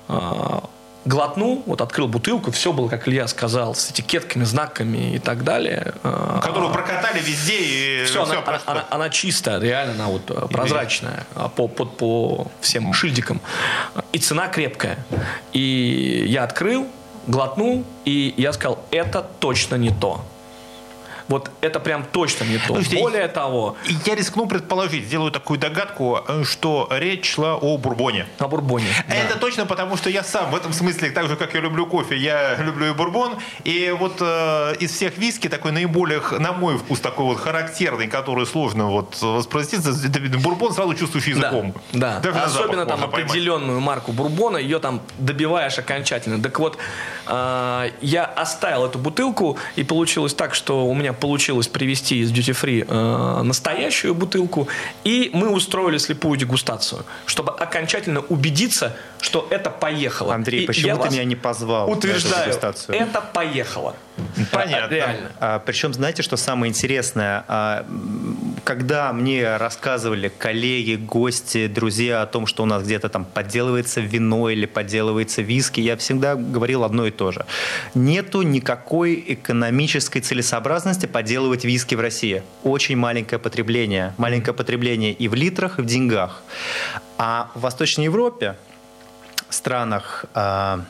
[0.08, 0.60] э,
[1.04, 5.94] глотнул, вот открыл бутылку, все было, как Илья сказал, с этикетками, знаками и так далее.
[6.02, 10.48] А, Которую прокатали везде и все, все она, она, она чистая, реально она вот э,
[10.48, 13.40] прозрачная а, по, по, по всем шильдикам.
[14.12, 14.98] И цена крепкая.
[15.52, 16.86] И я открыл,
[17.26, 20.24] глотнул, и я сказал, это точно не то.
[21.28, 22.74] Вот это прям точно не то.
[22.74, 23.76] Слушайте, Более того...
[24.06, 28.26] Я рискну предположить, сделаю такую догадку, э, что речь шла о бурбоне.
[28.38, 28.86] О бурбоне.
[29.08, 29.40] Это да.
[29.40, 32.56] точно потому, что я сам в этом смысле, так же, как я люблю кофе, я
[32.56, 33.36] люблю и бурбон.
[33.64, 38.46] И вот э, из всех виски такой наиболее, на мой вкус, такой вот характерный, который
[38.46, 41.74] сложно вот воспроизвести, бурбон сразу чувствуешь языком.
[41.92, 42.44] Да, да.
[42.44, 43.86] особенно там определенную поймать.
[43.86, 46.42] марку бурбона, ее там добиваешь окончательно.
[46.42, 46.78] Так вот,
[47.26, 52.54] э, я оставил эту бутылку, и получилось так, что у меня получилось привезти из Duty
[52.54, 54.68] Free э, настоящую бутылку,
[55.04, 60.34] и мы устроили слепую дегустацию, чтобы окончательно убедиться, что это поехало.
[60.34, 61.90] Андрей, и почему ты меня не позвал?
[61.90, 62.52] Утверждаю,
[62.88, 63.94] это поехало.
[64.50, 64.94] Понятно.
[64.94, 65.32] Реально.
[65.40, 67.44] А, причем, знаете, что самое интересное?
[67.48, 67.86] А,
[68.64, 74.50] когда мне рассказывали коллеги, гости, друзья о том, что у нас где-то там подделывается вино
[74.50, 77.46] или подделывается виски, я всегда говорил одно и то же.
[77.94, 82.42] Нету никакой экономической целесообразности подделывать виски в России.
[82.62, 84.14] Очень маленькое потребление.
[84.18, 86.42] Маленькое потребление и в литрах, и в деньгах.
[87.18, 88.56] А в Восточной Европе,
[89.48, 90.84] странах а,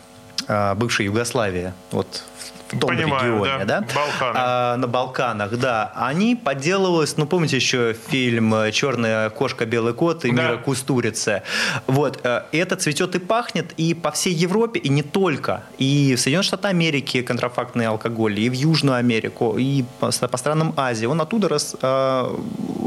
[0.77, 2.32] бывшей Югославии, вот в
[2.78, 3.87] том Понимаю, регионе, да, да?
[3.94, 4.35] Балканы.
[4.35, 10.30] А, на Балканах, да, они подделывались, ну помните еще фильм "Черная кошка, белый кот" и
[10.30, 10.42] да.
[10.42, 11.42] Мира Кустурица,
[11.87, 16.20] вот, э, это цветет и пахнет и по всей Европе и не только, и в
[16.20, 21.20] Соединенные Штаты Америки контрафактный алкоголь, и в Южную Америку, и по, по странам Азии, он
[21.20, 22.37] оттуда рас, э,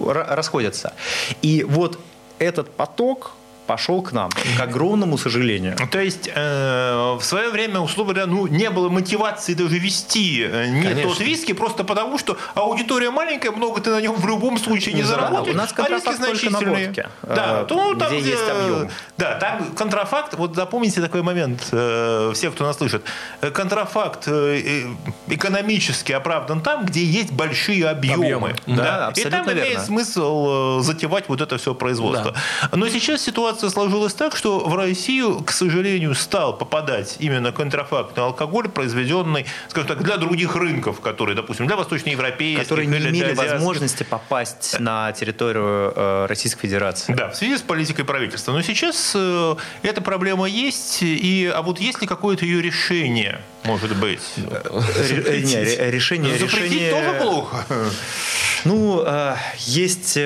[0.06, 0.94] расходится,
[1.42, 2.00] и вот
[2.40, 3.32] этот поток
[3.66, 5.76] пошел к нам, к огромному сожалению.
[5.92, 10.68] То есть э, в свое время, условно говоря, ну, не было мотивации даже вести э,
[10.68, 11.10] не Конечно.
[11.10, 15.02] тот виски, просто потому что аудитория маленькая, много ты на нем в любом случае не
[15.02, 15.56] ну, заработаешь.
[15.56, 18.30] У нас контрафакт а риски только на водке, да, э, то, ну, там, где, где
[18.32, 18.90] есть объем.
[19.18, 23.04] Да, там контрафакт, вот запомните такой момент, э, все, кто нас слышит,
[23.42, 24.86] э, контрафакт э,
[25.28, 28.26] экономически оправдан там, где есть большие объемы.
[28.26, 28.56] объемы.
[28.68, 29.60] Да, да, абсолютно И там верно.
[29.60, 32.34] имеет смысл затевать вот это все производство.
[32.72, 32.78] Да.
[32.78, 38.24] Но сейчас ситуация ситуация сложилась так, что в Россию, к сожалению, стал попадать именно контрафактный
[38.24, 42.64] алкоголь, произведенный, скажем так, для других рынков, которые, допустим, для восточноевропейских.
[42.64, 47.14] Которые не имели возможности попасть на территорию э, Российской Федерации.
[47.14, 48.52] Да, в связи с политикой правительства.
[48.52, 53.96] Но сейчас э, эта проблема есть, и, а вот есть ли какое-то ее решение, может
[53.96, 54.22] быть?
[54.38, 56.38] Решение, решение...
[56.38, 57.66] Запретить тоже плохо?
[58.66, 59.06] Ну,
[59.60, 60.18] есть...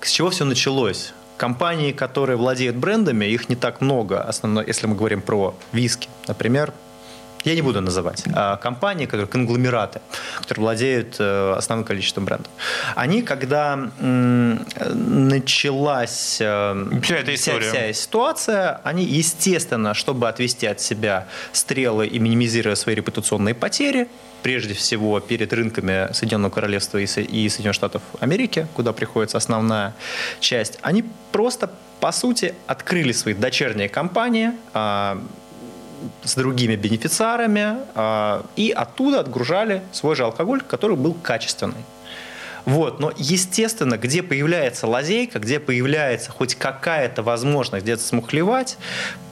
[0.00, 1.12] С чего все началось?
[1.38, 6.72] Компании, которые владеют брендами, их не так много, основно, если мы говорим про виски, например,
[7.44, 10.00] я не буду называть, а компании, которые конгломераты,
[10.36, 12.50] которые владеют э, основным количеством брендов.
[12.94, 13.76] Они, когда
[14.94, 22.18] началась э, вся эта вся, вся ситуация, они, естественно, чтобы отвести от себя стрелы и
[22.18, 24.08] минимизировать свои репутационные потери,
[24.42, 29.94] прежде всего перед рынками Соединенного Королевства и Соединенных Штатов Америки, куда приходится основная
[30.40, 31.70] часть, они просто,
[32.00, 35.22] по сути, открыли свои дочерние компании а,
[36.24, 41.84] с другими бенефициарами а, и оттуда отгружали свой же алкоголь, который был качественный.
[42.64, 43.00] Вот.
[43.00, 48.76] Но, естественно, где появляется лазейка, где появляется хоть какая-то возможность где-то смухлевать,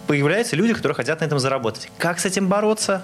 [0.06, 1.90] появляются люди, которые хотят на этом заработать.
[1.98, 3.02] Как с этим бороться?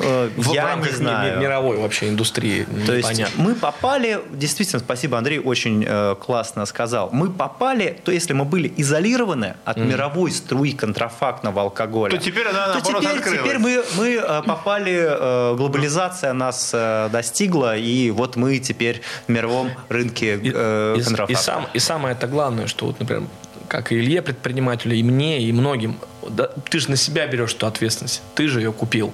[0.00, 1.40] Э, в я не знаю.
[1.40, 2.66] мировой вообще индустрии.
[2.86, 8.32] То есть мы попали, действительно, спасибо, Андрей очень э, классно сказал, мы попали, то если
[8.32, 9.86] мы были изолированы от mm.
[9.86, 15.54] мировой струи контрафактного алкоголя, то теперь она то теперь, теперь мы, мы э, попали, э,
[15.56, 21.32] глобализация нас э, достигла, и вот мы теперь в мировом рынке э, и, контрафакта.
[21.32, 23.24] И, сам, и самое это главное, что вот, например,
[23.68, 27.66] как и Илье предпринимателю, и мне, и многим, да, ты же на себя берешь эту
[27.66, 29.12] ответственность, ты же ее купил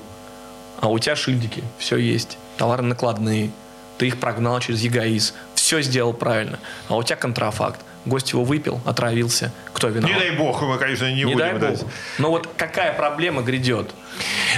[0.83, 3.53] а у тебя шильдики, все есть, товары накладные,
[3.99, 8.81] ты их прогнал через ЕГАИС, все сделал правильно, а у тебя контрафакт, гость его выпил,
[8.85, 10.11] отравился, кто виноват?
[10.11, 11.38] Не дай бог, мы, конечно, не, не будем.
[11.38, 11.79] дай бог.
[12.18, 13.95] Но вот какая проблема грядет?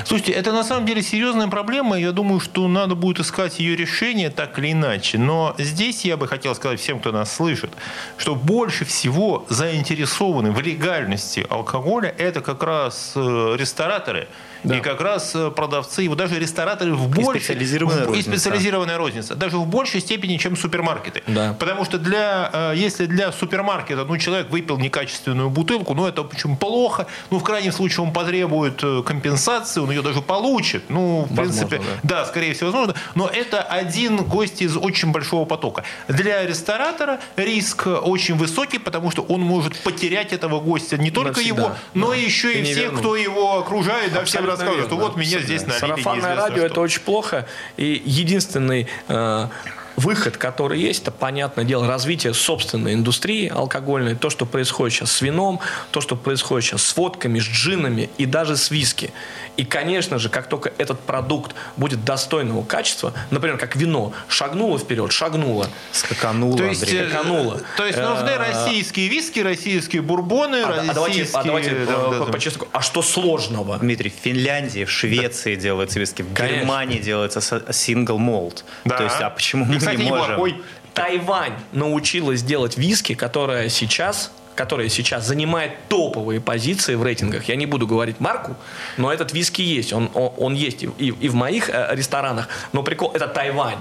[0.06, 1.98] Слушайте, это на самом деле серьезная проблема.
[1.98, 5.18] Я думаю, что надо будет искать ее решение так или иначе.
[5.18, 7.70] Но здесь я бы хотел сказать всем, кто нас слышит,
[8.16, 14.26] что больше всего заинтересованы в легальности алкоголя это как раз э, рестораторы–
[14.64, 14.78] да.
[14.78, 17.40] И как раз э, продавцы, его даже рестораторы в большей...
[17.40, 18.30] И специализированная, розница.
[18.30, 19.34] И специализированная розница.
[19.34, 21.22] Даже в большей степени, чем супермаркеты.
[21.26, 21.54] Да.
[21.58, 26.56] Потому что для, э, если для супермаркета ну, человек выпил некачественную бутылку, ну, это очень
[26.56, 27.06] плохо.
[27.30, 30.84] Ну, в крайнем случае, он потребует э, компенсации, он ее даже получит.
[30.88, 32.20] Ну, в возможно, принципе, да.
[32.20, 32.94] да, скорее всего, возможно.
[33.14, 35.84] Но это один гость из очень большого потока.
[36.08, 41.62] Для ресторатора риск очень высокий, потому что он может потерять этого гостя не только Навсегда.
[41.62, 42.16] его, но да.
[42.16, 45.80] еще и, и всех, кто его окружает, да, всем рассказывают, что вот меня здесь налили
[45.80, 47.46] Сарафанное радио– это очень плохо.
[47.76, 49.48] И единственный э,
[49.96, 55.22] выход, который есть, это, понятное дело, развитие собственной индустрии алкогольной, то, что происходит сейчас с
[55.22, 59.12] вином, то, что происходит сейчас с водками, с джинами и даже с виски.
[59.56, 65.12] И, конечно же, как только этот продукт будет достойного качества, например, как вино, шагнуло вперед,
[65.12, 65.68] шагнуло.
[65.92, 67.00] Скакануло, то есть, Андрей.
[67.02, 67.60] Э, Скакануло.
[67.76, 71.40] То есть нужны э, российские виски, российские бурбоны, а, российские...
[71.40, 73.78] А давайте, а давайте по честному, а что сложного?
[73.78, 75.60] Дмитрий, в Финляндии, в Швеции да.
[75.60, 76.58] делаются виски, в Конечно.
[76.58, 77.40] Германии делается
[77.72, 78.64] сингл молд.
[78.84, 78.96] Да.
[78.96, 80.32] То есть, а почему мы кстати, не можем?
[80.32, 80.62] Неплохой.
[80.94, 87.44] Тайвань научилась делать виски, которая сейчас которая сейчас занимает топовые позиции в рейтингах.
[87.48, 88.56] Я не буду говорить марку,
[88.96, 89.92] но этот виски есть.
[89.92, 92.48] Он, он, он есть и, и в моих э, ресторанах.
[92.72, 93.78] Но прикол, это Тайвань.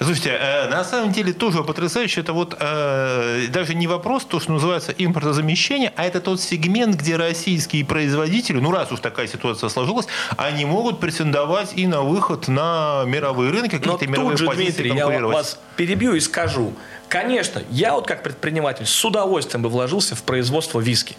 [0.00, 2.20] Слушайте, э, на самом деле тоже потрясающе.
[2.20, 7.16] Это вот э, даже не вопрос, то, что называется импортозамещение, а это тот сегмент, где
[7.16, 13.04] российские производители, ну раз уж такая ситуация сложилась, они могут претендовать и на выход на
[13.06, 16.72] мировые рынки, какие-то мировые же, позиции Дмитрий, я вас перебью и скажу.
[17.12, 21.14] Конечно, я вот как предприниматель с удовольствием бы вложился в производство виски.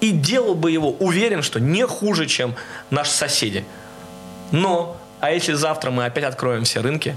[0.00, 2.56] И делал бы его, уверен, что не хуже, чем
[2.90, 3.64] наши соседи.
[4.50, 7.14] Но а если завтра мы опять откроем все рынки?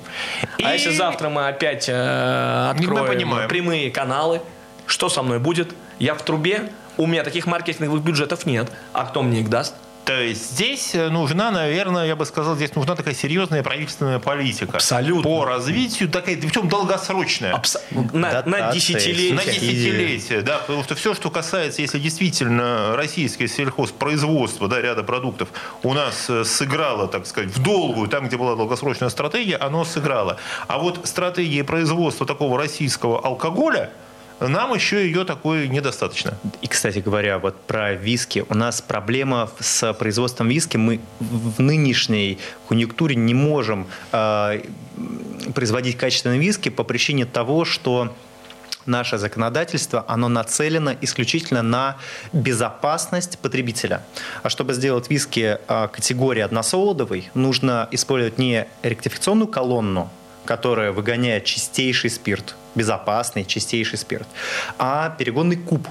[0.60, 0.63] И...
[0.63, 4.41] А если завтра мы опять э, откроем прямые каналы?
[4.86, 5.73] Что со мной будет?
[5.97, 6.71] Я в трубе?
[6.95, 8.71] У меня таких маркетинговых бюджетов нет.
[8.93, 9.73] А кто мне их даст?
[10.10, 14.78] То есть здесь нужна, наверное, я бы сказал, здесь нужна такая серьезная правительственная политика.
[14.78, 15.22] Абсолютно.
[15.22, 17.54] По развитию, такая, причем долгосрочная.
[17.54, 17.78] Абс...
[17.91, 19.36] На, на десятилетие.
[19.36, 25.50] На десятилетие, да, потому что все, что касается, если действительно российское сельхозпроизводство, да, ряда продуктов
[25.84, 30.38] у нас э, сыграло, так сказать, в долгую, там, где была долгосрочная стратегия, оно сыграло.
[30.67, 33.91] А вот стратегия производства такого российского алкоголя–
[34.47, 36.38] нам еще ее такой недостаточно.
[36.62, 38.45] И, кстати говоря, вот про виски.
[38.49, 40.78] У нас проблема с производством виски.
[40.78, 44.62] Мы в нынешней конъюнктуре не можем э,
[45.54, 48.15] производить качественные виски по причине того, что
[48.86, 51.97] наше законодательство, оно нацелено исключительно на
[52.34, 54.04] безопасность потребителя.
[54.43, 60.10] А чтобы сделать виски э, категории односолодовой, нужно использовать не ректификационную колонну,
[60.49, 64.27] которая выгоняет чистейший спирт, безопасный чистейший спирт,
[64.79, 65.88] а перегонный куб,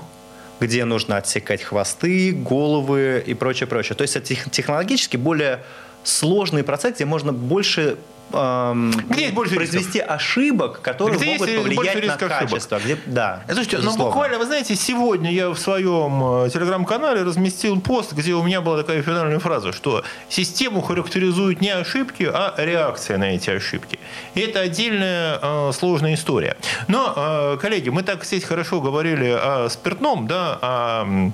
[0.59, 3.95] где нужно отсекать хвосты, головы и прочее, прочее.
[3.95, 5.63] То есть это технологически более
[6.03, 7.97] сложный процесс, где можно больше
[8.33, 10.17] эм, где больше произвести рисков?
[10.17, 12.79] ошибок, которые где могут повлиять на качество.
[12.79, 18.13] Где, да, Слушайте, ну буквально, вы знаете, сегодня я в своем э, телеграм-канале разместил пост,
[18.13, 23.35] где у меня была такая финальная фраза, что систему характеризуют не ошибки, а реакция на
[23.35, 23.99] эти ошибки.
[24.35, 26.57] И это отдельная э, сложная история.
[26.87, 31.31] Но, э, коллеги, мы так здесь хорошо говорили о спиртном, да, а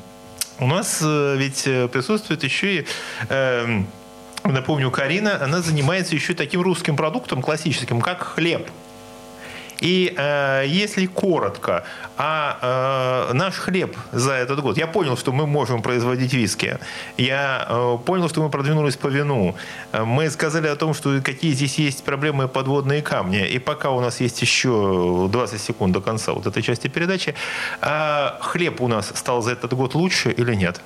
[0.60, 2.86] у нас э, ведь э, присутствует еще и
[3.28, 3.82] э,
[4.52, 8.68] напомню, Карина, она занимается еще таким русским продуктом классическим, как хлеб.
[9.80, 11.84] И э, если коротко,
[12.16, 16.78] а э, наш хлеб за этот год, я понял, что мы можем производить виски,
[17.16, 19.56] я э, понял, что мы продвинулись по вину,
[19.92, 24.20] мы сказали о том, что какие здесь есть проблемы подводные камни, и пока у нас
[24.20, 27.34] есть еще 20 секунд до конца вот этой части передачи,
[27.82, 30.80] э, хлеб у нас стал за этот год лучше или нет?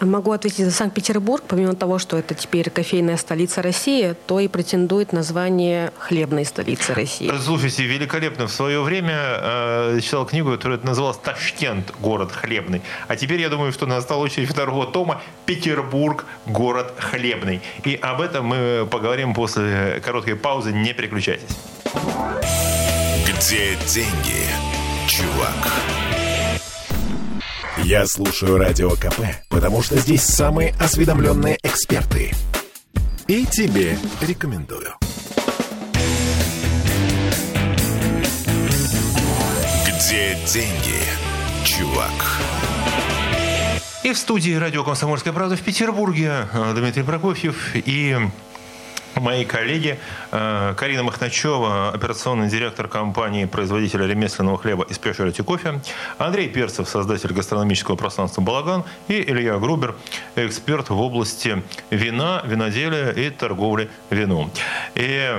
[0.00, 1.42] Могу ответить за Санкт-Петербург.
[1.46, 6.92] Помимо того, что это теперь кофейная столица России, то и претендует на звание хлебной столицы
[6.92, 7.32] России.
[7.42, 8.46] Слушайте, великолепно.
[8.46, 11.94] В свое время э, читал книгу, которая называлась «Ташкент.
[12.00, 12.82] Город хлебный».
[13.08, 16.26] А теперь, я думаю, что настала очередь второго тома «Петербург.
[16.44, 17.62] Город хлебный».
[17.84, 20.72] И об этом мы поговорим после короткой паузы.
[20.72, 21.56] Не переключайтесь.
[23.26, 24.46] Где деньги,
[25.08, 26.25] чувак?
[27.88, 32.32] Я слушаю Радио КП, потому что здесь самые осведомленные эксперты.
[33.28, 34.92] И тебе рекомендую.
[39.86, 41.00] Где деньги,
[41.64, 42.10] чувак?
[44.02, 48.16] И в студии радио «Комсомольская правда» в Петербурге э, Дмитрий Прокофьев и
[49.20, 49.98] мои коллеги
[50.30, 55.80] э, Карина Махначева, операционный директор компании производителя ремесленного хлеба и спешлити кофе,
[56.18, 59.94] Андрей Перцев, создатель гастрономического пространства «Балаган» и Илья Грубер,
[60.36, 64.50] эксперт в области вина, виноделия и торговли вином.
[64.94, 65.34] И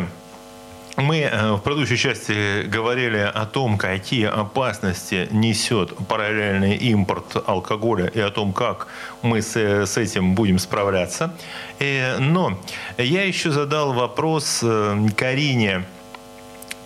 [0.98, 8.20] мы э, в предыдущей части говорили о том, какие опасности несет параллельный импорт алкоголя и
[8.20, 8.88] о том, как
[9.22, 11.34] мы с, этим будем справляться.
[11.80, 12.60] И, но
[12.98, 15.86] я еще задал вопрос э, Карине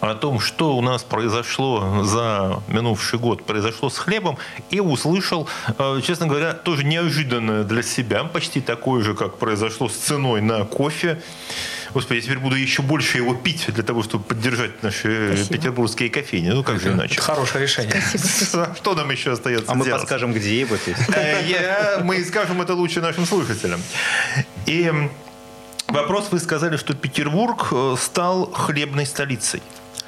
[0.02, 4.38] о том, что у нас произошло за минувший год, произошло с хлебом,
[4.70, 5.48] и услышал,
[5.78, 10.66] э, честно говоря, тоже неожиданное для себя, почти такое же, как произошло с ценой на
[10.66, 11.22] кофе.
[11.94, 15.58] Господи, я теперь буду еще больше его пить для того, чтобы поддержать наши Спасибо.
[15.58, 16.50] петербургские кофейни.
[16.50, 17.20] Ну, как же иначе?
[17.20, 18.02] Хорошее решение.
[18.02, 18.74] Спасибо.
[18.78, 20.02] Что нам еще остается А мы делать?
[20.02, 20.96] подскажем, где его пить.
[21.16, 23.82] Э, Мы скажем это лучше нашим слушателям.
[24.66, 24.92] И
[25.88, 29.62] вопрос, вы сказали, что Петербург э, стал хлебной столицей.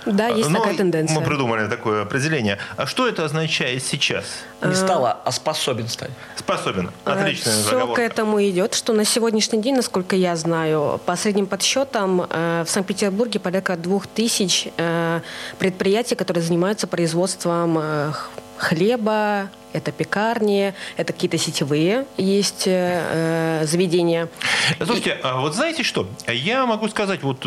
[0.05, 1.19] Да, есть Ну, такая тенденция.
[1.19, 2.57] Мы придумали такое определение.
[2.77, 4.25] А что это означает сейчас?
[4.61, 6.11] Не стало, а способен стать.
[6.35, 6.91] Способен.
[7.05, 8.01] Отличная Все заговорка.
[8.01, 12.69] к этому идет, что на сегодняшний день, насколько я знаю, по средним подсчетам э, в
[12.69, 15.21] Санкт-Петербурге порядка двух тысяч э,
[15.59, 18.11] предприятий, которые занимаются производством э,
[18.57, 24.29] хлеба, это пекарни, это какие-то сетевые есть э, э, заведения.
[24.77, 26.07] Слушайте, а вот знаете что?
[26.27, 27.45] Я могу сказать, вот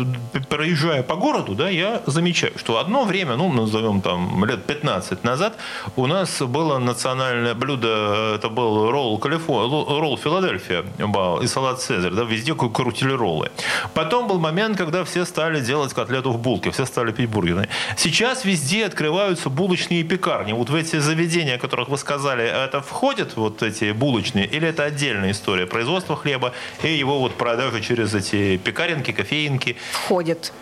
[0.49, 5.55] проезжая по городу, да, я замечаю, что одно время, ну, назовем там лет 15 назад,
[5.95, 9.67] у нас было национальное блюдо, это был ролл, Калифо...
[9.99, 13.51] ролл Филадельфия был, и салат Цезарь, да, везде кру- крутили роллы.
[13.93, 17.69] Потом был момент, когда все стали делать котлету в булке, все стали пить бургеры.
[17.95, 20.53] Сейчас везде открываются булочные пекарни.
[20.53, 24.83] Вот в эти заведения, о которых вы сказали, это входят вот эти булочные или это
[24.83, 26.53] отдельная история производства хлеба
[26.83, 29.77] и его вот продажи через эти пекаренки, кофеинки?
[29.91, 30.53] Входит.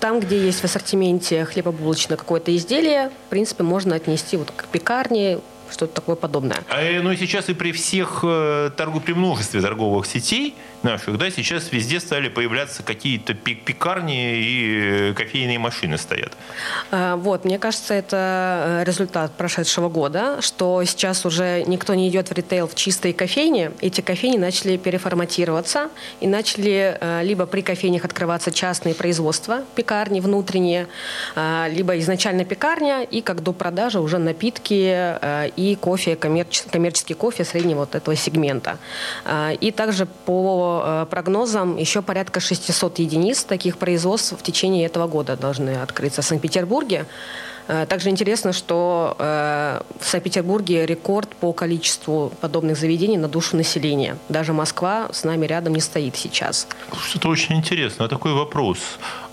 [0.00, 5.40] Там, где есть в ассортименте хлебобулочное какое-то изделие, в принципе, можно отнести вот к пекарне,
[5.70, 6.58] что-то такое подобное.
[6.68, 11.30] А, ну и сейчас и при всех э, торгу, при множестве торговых сетей наших, да,
[11.30, 16.32] сейчас везде стали появляться какие-то пе- пекарни и э, кофейные машины стоят.
[16.90, 22.28] А, Вот, мне кажется, это э, результат прошедшего года, что сейчас уже никто не идет
[22.28, 23.70] в ритейл в чистые кофейни.
[23.80, 25.88] Эти кофейни начали переформатироваться
[26.20, 30.86] и начали э, либо при кофейнях открываться частные производства, пекарни внутренние,
[31.70, 37.80] либо изначально пекарня и как до продажи уже напитки э, и кофе, коммерческий, кофе среднего
[37.80, 38.78] вот этого сегмента.
[39.60, 45.36] И также по э, прогнозам еще порядка 600 единиц таких производств в течение этого года
[45.36, 47.06] должны открыться в Санкт-Петербурге.
[47.68, 54.16] Э, Также интересно, что э, в Санкт-Петербурге рекорд по количеству подобных заведений на душу населения.
[54.28, 56.66] Даже Москва с нами рядом не стоит сейчас.
[57.08, 58.06] Что-то очень интересно.
[58.06, 58.78] А такой вопрос.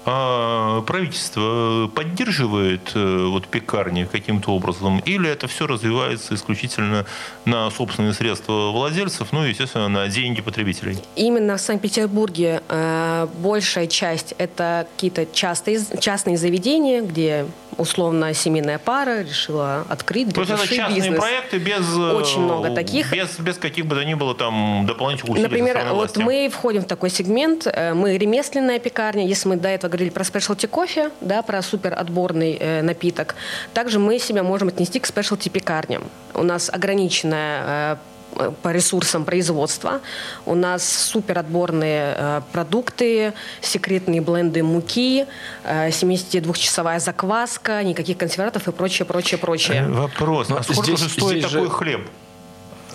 [0.08, 5.00] А правительство поддерживает э, вот пекарни каким-то образом?
[5.00, 7.06] Или это все развивается исключительно
[7.46, 11.00] на собственные средства владельцев, ну и, естественно, на деньги потребителей?
[11.16, 17.48] Именно в Санкт-Петербурге э, большая часть это какие-то частые, частные заведения, где
[17.78, 21.20] условно семейная пара решила открыть То есть это частные бизнес.
[21.20, 23.12] проекты без, э, Очень много таких.
[23.12, 26.86] без, без каких бы то ни было там дополнительных усилий Например, вот мы входим в
[26.86, 31.42] такой сегмент, э, мы ремесленная пекарня, если мы до этого говорили про спешлти кофе, да,
[31.42, 33.36] про супер отборный э, напиток,
[33.74, 36.04] также мы себя можем отнести к спешлти пекарням.
[36.34, 37.98] У нас ограниченная
[38.36, 40.02] э, по ресурсам производства.
[40.46, 45.26] У нас супер отборные э, продукты, секретные бленды муки,
[45.64, 49.88] э, 72-часовая закваска, никаких консерватов и прочее, прочее, Э, прочее.
[49.88, 50.50] Вопрос.
[50.50, 52.10] Но а сколько здесь- же стоит здесь такой же- хлеб?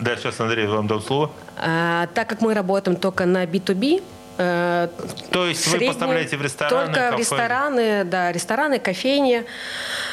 [0.01, 1.31] Да, сейчас, Андрей, вам дам слово.
[1.57, 4.01] А, так как мы работаем только на B2B, э,
[4.41, 7.17] То есть вы Средние- поставляете в рестораны, Только кафе?
[7.17, 9.45] в рестораны, да, рестораны, кофейни,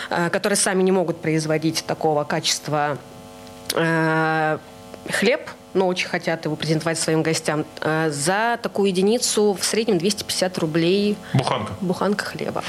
[0.10, 2.98] э, которые сами не могут производить такого качества
[3.74, 4.58] э,
[5.10, 7.66] хлеб, но очень хотят его презентовать своим гостям.
[7.82, 11.72] Э, За такую единицу в среднем 250 рублей Буханка.
[11.82, 12.64] буханка хлеба.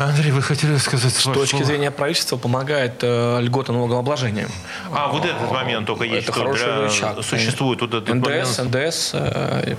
[0.00, 4.48] Андрей, вы хотели сказать С точки зрения правительства помогает э, льгота налогообложения.
[4.92, 7.22] А, вот этот момент только есть, Это что хороший для- рычаг.
[7.22, 8.74] существует вот этот НДС, момент.
[8.74, 9.76] НДС э,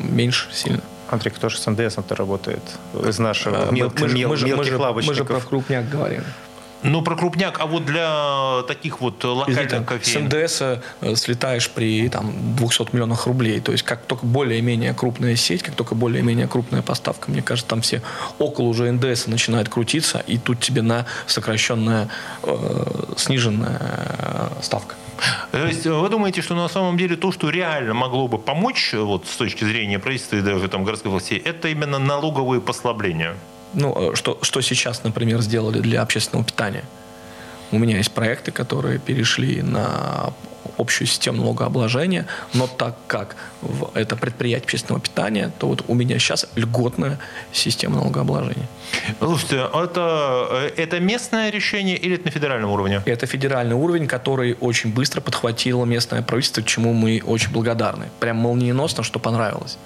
[0.00, 0.80] меньше сильно.
[1.10, 2.62] Андрей, кто же с НДС-то работает
[3.04, 5.26] из нашего Э, мел- мы, же- мел- мы же- мы мелких же- мы же лавочников?
[5.26, 6.22] про крупняк говорим.
[6.82, 10.30] Ну, про крупняк, а вот для таких вот локальных кофеин?
[10.30, 10.62] С НДС
[11.00, 13.60] э, слетаешь при там, 200 миллионах рублей.
[13.60, 17.80] То есть, как только более-менее крупная сеть, как только более-менее крупная поставка, мне кажется, там
[17.80, 18.02] все
[18.38, 22.08] около уже НДС начинают крутиться, и тут тебе на сокращенная,
[22.44, 24.94] э, сниженная э, ставка.
[25.50, 29.26] То есть вы думаете, что на самом деле то, что реально могло бы помочь вот,
[29.26, 33.34] с точки зрения правительства и даже там, городской власти, это именно налоговые послабления?
[33.78, 36.84] Ну, э, что, что сейчас, например, сделали для общественного питания.
[37.70, 40.32] У меня есть проекты, которые перешли на
[40.78, 43.36] общую систему налогообложения, но так как
[43.94, 47.18] это предприятие общественного питания, то вот у меня сейчас льготная
[47.52, 48.68] система налогообложения.
[49.18, 53.02] Слушайте, это, это местное решение или это на федеральном уровне?
[53.04, 58.06] Это федеральный уровень, который очень быстро подхватило местное правительство, чему мы очень благодарны.
[58.20, 59.78] Прям молниеносно, что понравилось.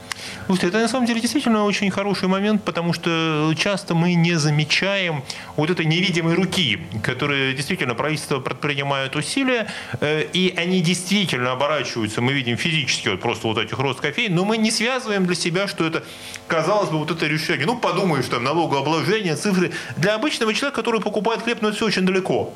[0.46, 5.22] Слушайте, это на самом деле действительно очень хороший момент, потому что часто мы не замечаем
[5.56, 9.66] вот этой невидимой руки, которые действительно правительство предпринимают усилия,
[10.00, 14.44] э, и они действительно оборачиваются, мы видим физически вот просто вот этих рост кофеин, но
[14.44, 16.04] мы не связываем для себя, что это,
[16.46, 17.66] казалось бы, вот это решение.
[17.66, 19.72] Ну, подумаешь, там, налогообложение, цифры.
[19.96, 22.52] Для обычного человека, который покупает хлеб, но это все очень далеко.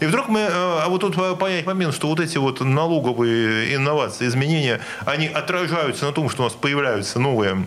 [0.00, 4.26] И вдруг мы, э, а вот тут понять момент, что вот эти вот налоговые инновации,
[4.26, 7.66] изменения, они отражаются на том, что у нас появляются новые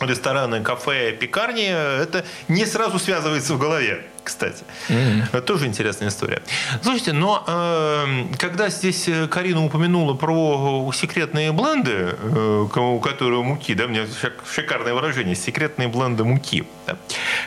[0.00, 4.64] рестораны, кафе, пекарни, это не сразу связывается в голове, кстати.
[4.88, 5.28] Mm-hmm.
[5.32, 6.42] Это тоже интересная история.
[6.82, 13.84] Слушайте, но э, когда здесь Карина упомянула про секретные бленды, э, у которых муки, да,
[13.84, 14.04] у меня
[14.52, 16.96] шикарное выражение, секретные бленды муки, да,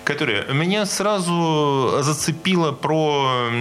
[0.04, 3.52] которые меня сразу зацепило про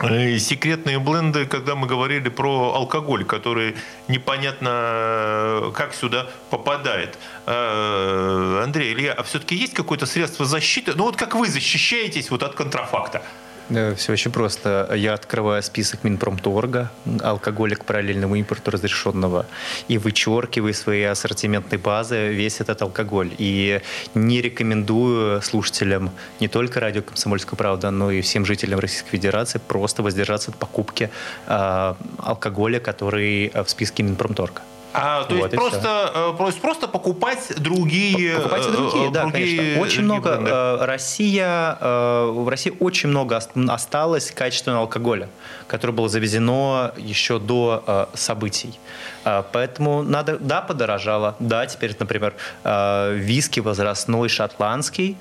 [0.00, 3.74] секретные бленды, когда мы говорили про алкоголь, который
[4.06, 7.18] непонятно э, как сюда попадает.
[7.46, 10.92] Э, Андрей, Илья, а все-таки есть какое-то средство защиты?
[10.94, 13.22] Ну вот как вы защищаетесь вот от контрафакта?
[13.68, 14.90] Да, все очень просто.
[14.96, 16.90] Я открываю список Минпромторга,
[17.20, 19.44] алкоголя к параллельному импорту разрешенного,
[19.88, 23.30] и вычеркиваю своей ассортиментной базы весь этот алкоголь.
[23.36, 23.82] И
[24.14, 26.10] не рекомендую слушателям
[26.40, 31.10] не только радио «Комсомольская правда», но и всем жителям Российской Федерации просто воздержаться от покупки
[31.46, 34.62] э, алкоголя, который в списке Минпромторга.
[34.92, 38.36] А, то вот есть просто, э, есть просто покупать другие...
[38.36, 39.82] Покупайте другие, э, да, другие, конечно.
[39.82, 40.30] Очень много...
[40.30, 40.50] Бренды.
[40.50, 45.28] Э, Россия, в России очень много осталось качественного алкоголя,
[45.66, 48.78] которое было завезено еще до событий.
[49.24, 50.38] Поэтому надо...
[50.38, 51.36] Да, подорожало.
[51.38, 52.34] Да, теперь, например,
[52.64, 55.16] виски возрастной шотландский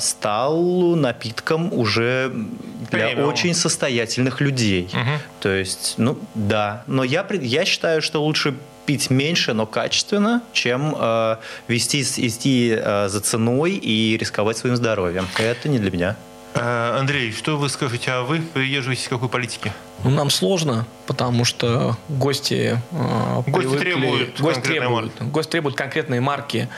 [0.00, 0.62] стал
[0.96, 2.30] напитком уже
[2.90, 3.28] для Премиум.
[3.28, 4.90] очень состоятельных людей.
[4.92, 5.10] Угу.
[5.40, 6.82] То есть, ну да.
[6.86, 8.54] Но я, я считаю, что лучше
[8.86, 11.36] пить меньше, но качественно, чем э,
[11.68, 15.26] вести, идти э, за ценой и рисковать своим здоровьем.
[15.38, 16.16] Это не для меня.
[16.54, 19.72] Э, Андрей, что вы скажете, а вы придерживаетесь какой политики?
[20.04, 25.30] Ну, нам сложно, потому что гости э, гости привыкли, требуют гость требует, марки.
[25.30, 26.68] гость требует конкретные марки.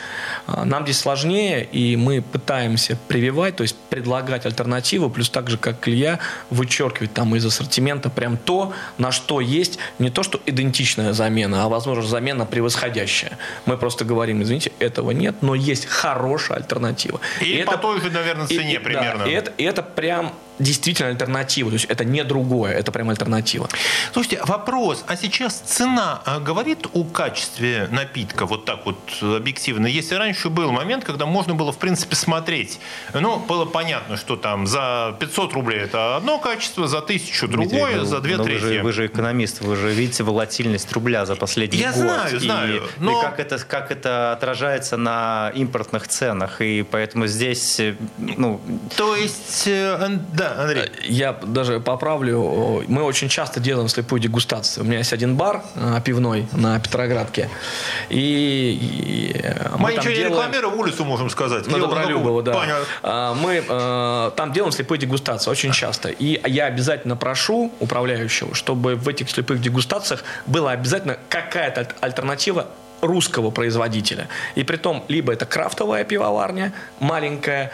[0.46, 5.56] Э, нам здесь сложнее, и мы пытаемся прививать, то есть предлагать альтернативу, плюс так же,
[5.56, 6.18] как Илья,
[6.50, 11.68] вычеркивать там из ассортимента прям то, на что есть не то, что идентичная замена, а,
[11.68, 13.38] возможно, замена превосходящая.
[13.66, 17.20] Мы просто говорим, извините, этого нет, но есть хорошая альтернатива.
[17.40, 19.24] И, и по это, той же, наверное, цене и, примерно.
[19.24, 21.70] Да, и это, и это прям действительно альтернатива.
[21.70, 23.68] То есть это не другое, это прям альтернатива.
[24.12, 25.04] Слушайте, вопрос.
[25.06, 29.86] А сейчас цена а, говорит о качестве напитка вот так вот объективно?
[29.86, 32.78] Если раньше был момент, когда можно было, в принципе, смотреть,
[33.12, 38.06] ну, было понятно, что там за 500 рублей это одно качество, за тысячу другое, Дмитрий,
[38.06, 38.62] за две трети.
[38.62, 42.04] Вы же, вы же экономист, вы же видите волатильность рубля за последний Я год.
[42.04, 42.76] Я знаю, знаю.
[42.76, 43.18] И, но...
[43.18, 46.60] и как, это, как это отражается на импортных ценах.
[46.60, 47.80] И поэтому здесь,
[48.18, 48.60] ну...
[48.96, 50.84] То есть, э, да, да, Андрей.
[50.84, 52.84] Э, я даже поправлю.
[52.86, 54.84] Мы очень часто делаем слепую дегустацию.
[54.84, 57.48] У меня есть один бар э, пивной на Петроградке.
[58.10, 60.32] И, э, мы, мы ничего делаем...
[60.32, 61.66] не рекламируем, улицу можем сказать.
[61.66, 62.52] На Добролюбово, да.
[62.52, 63.34] Понятно.
[63.40, 63.62] Мы
[64.36, 66.08] там делаем слепую дегустацию очень часто.
[66.08, 72.66] И я обязательно прошу управляющего, чтобы в этих слепых дегустациях была обязательно какая-то альтернатива
[73.06, 74.28] русского производителя.
[74.54, 77.72] И при том, либо это крафтовая пивоварня, маленькая,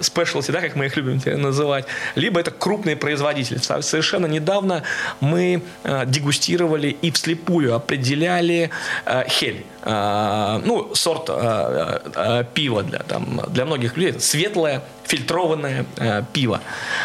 [0.00, 3.58] спешлти, да, как мы их любим называть, либо это крупный производитель.
[3.60, 4.82] Совершенно недавно
[5.20, 8.70] мы э, дегустировали и вслепую определяли
[9.06, 9.64] э, хель.
[9.84, 15.84] Э, ну, сорт э, э, пива для, там, для многих людей, светлое, фильтрованное
[16.32, 16.60] пиво.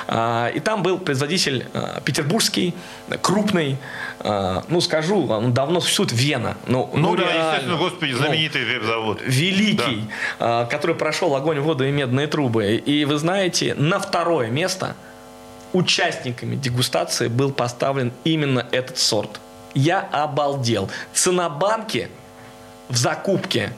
[0.10, 1.66] И там был производитель
[2.06, 2.74] петербургский,
[3.22, 3.78] крупный,
[4.24, 6.56] ну, скажу, он давно существует, Вена.
[6.66, 9.22] Ну, ну, ну да, реально, естественно, господи, ну, знаменитый ну, веб-завод.
[9.26, 10.10] Великий,
[10.40, 10.66] да.
[10.66, 12.76] который прошел огонь, воду и медные трубы.
[12.76, 14.96] И вы знаете, на второе место
[15.74, 19.40] участниками дегустации был поставлен именно этот сорт.
[19.74, 20.90] Я обалдел.
[21.14, 22.10] Цена банки
[22.90, 23.72] в закупке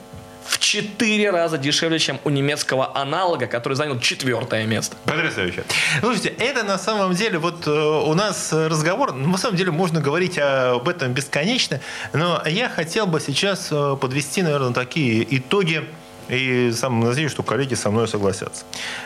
[0.44, 4.96] в четыре раза дешевле, чем у немецкого аналога, который занял четвертое место.
[5.04, 5.64] Потрясающе.
[6.00, 10.00] Слушайте, это на самом деле, вот э, у нас разговор, ну, на самом деле можно
[10.00, 11.80] говорить об этом бесконечно,
[12.12, 15.84] но я хотел бы сейчас э, подвести, наверное, такие итоги
[16.28, 18.64] и сам надеюсь, что коллеги со мной согласятся.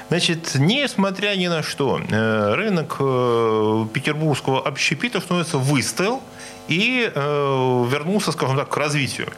[0.08, 2.96] Значит, несмотря ни на что, э, рынок
[3.92, 6.22] петербургского общепита становится выстоял
[6.68, 9.28] и вернулся, скажем так, к развитию.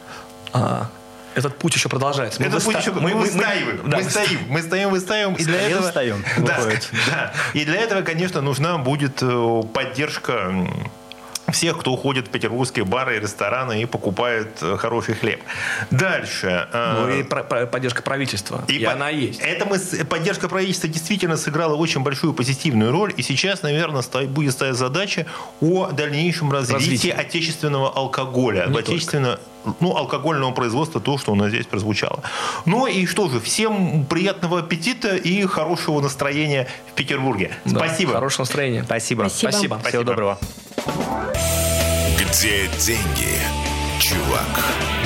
[0.52, 0.88] А,
[1.34, 2.42] этот путь еще продолжается.
[2.42, 3.80] Этот путь еще мы, мы, выстаиваем.
[3.84, 5.36] Мы, да, мы стоим, мы стоим, выстаиваем.
[5.36, 6.58] И для этого, встаем, да,
[7.06, 10.52] да, и для этого, конечно, нужна будет э, поддержка
[11.50, 15.40] всех, кто уходит в петербургские бары и рестораны и покупает э, хороший хлеб.
[15.90, 16.68] Дальше.
[16.72, 18.64] Э, ну и про, про, поддержка правительства.
[18.68, 19.40] И, и по, она есть.
[19.40, 23.14] Это мы, поддержка правительства действительно сыграла очень большую позитивную роль.
[23.16, 25.26] И сейчас, наверное, стоит, будет стоять задача
[25.60, 27.12] о дальнейшем развитии Развитие.
[27.14, 28.66] отечественного алкоголя.
[28.66, 29.40] Не отечественного
[29.80, 32.22] ну, алкогольного производства, то, что у нас здесь прозвучало.
[32.64, 37.52] Ну и что же, всем приятного аппетита и хорошего настроения в Петербурге.
[37.64, 38.12] Да, Спасибо.
[38.12, 38.84] Хорошего настроения.
[38.84, 39.22] Спасибо.
[39.28, 39.50] Спасибо.
[39.50, 39.78] Спасибо.
[39.88, 40.38] Всего доброго.
[42.18, 43.38] Где деньги,
[44.00, 44.97] чувак?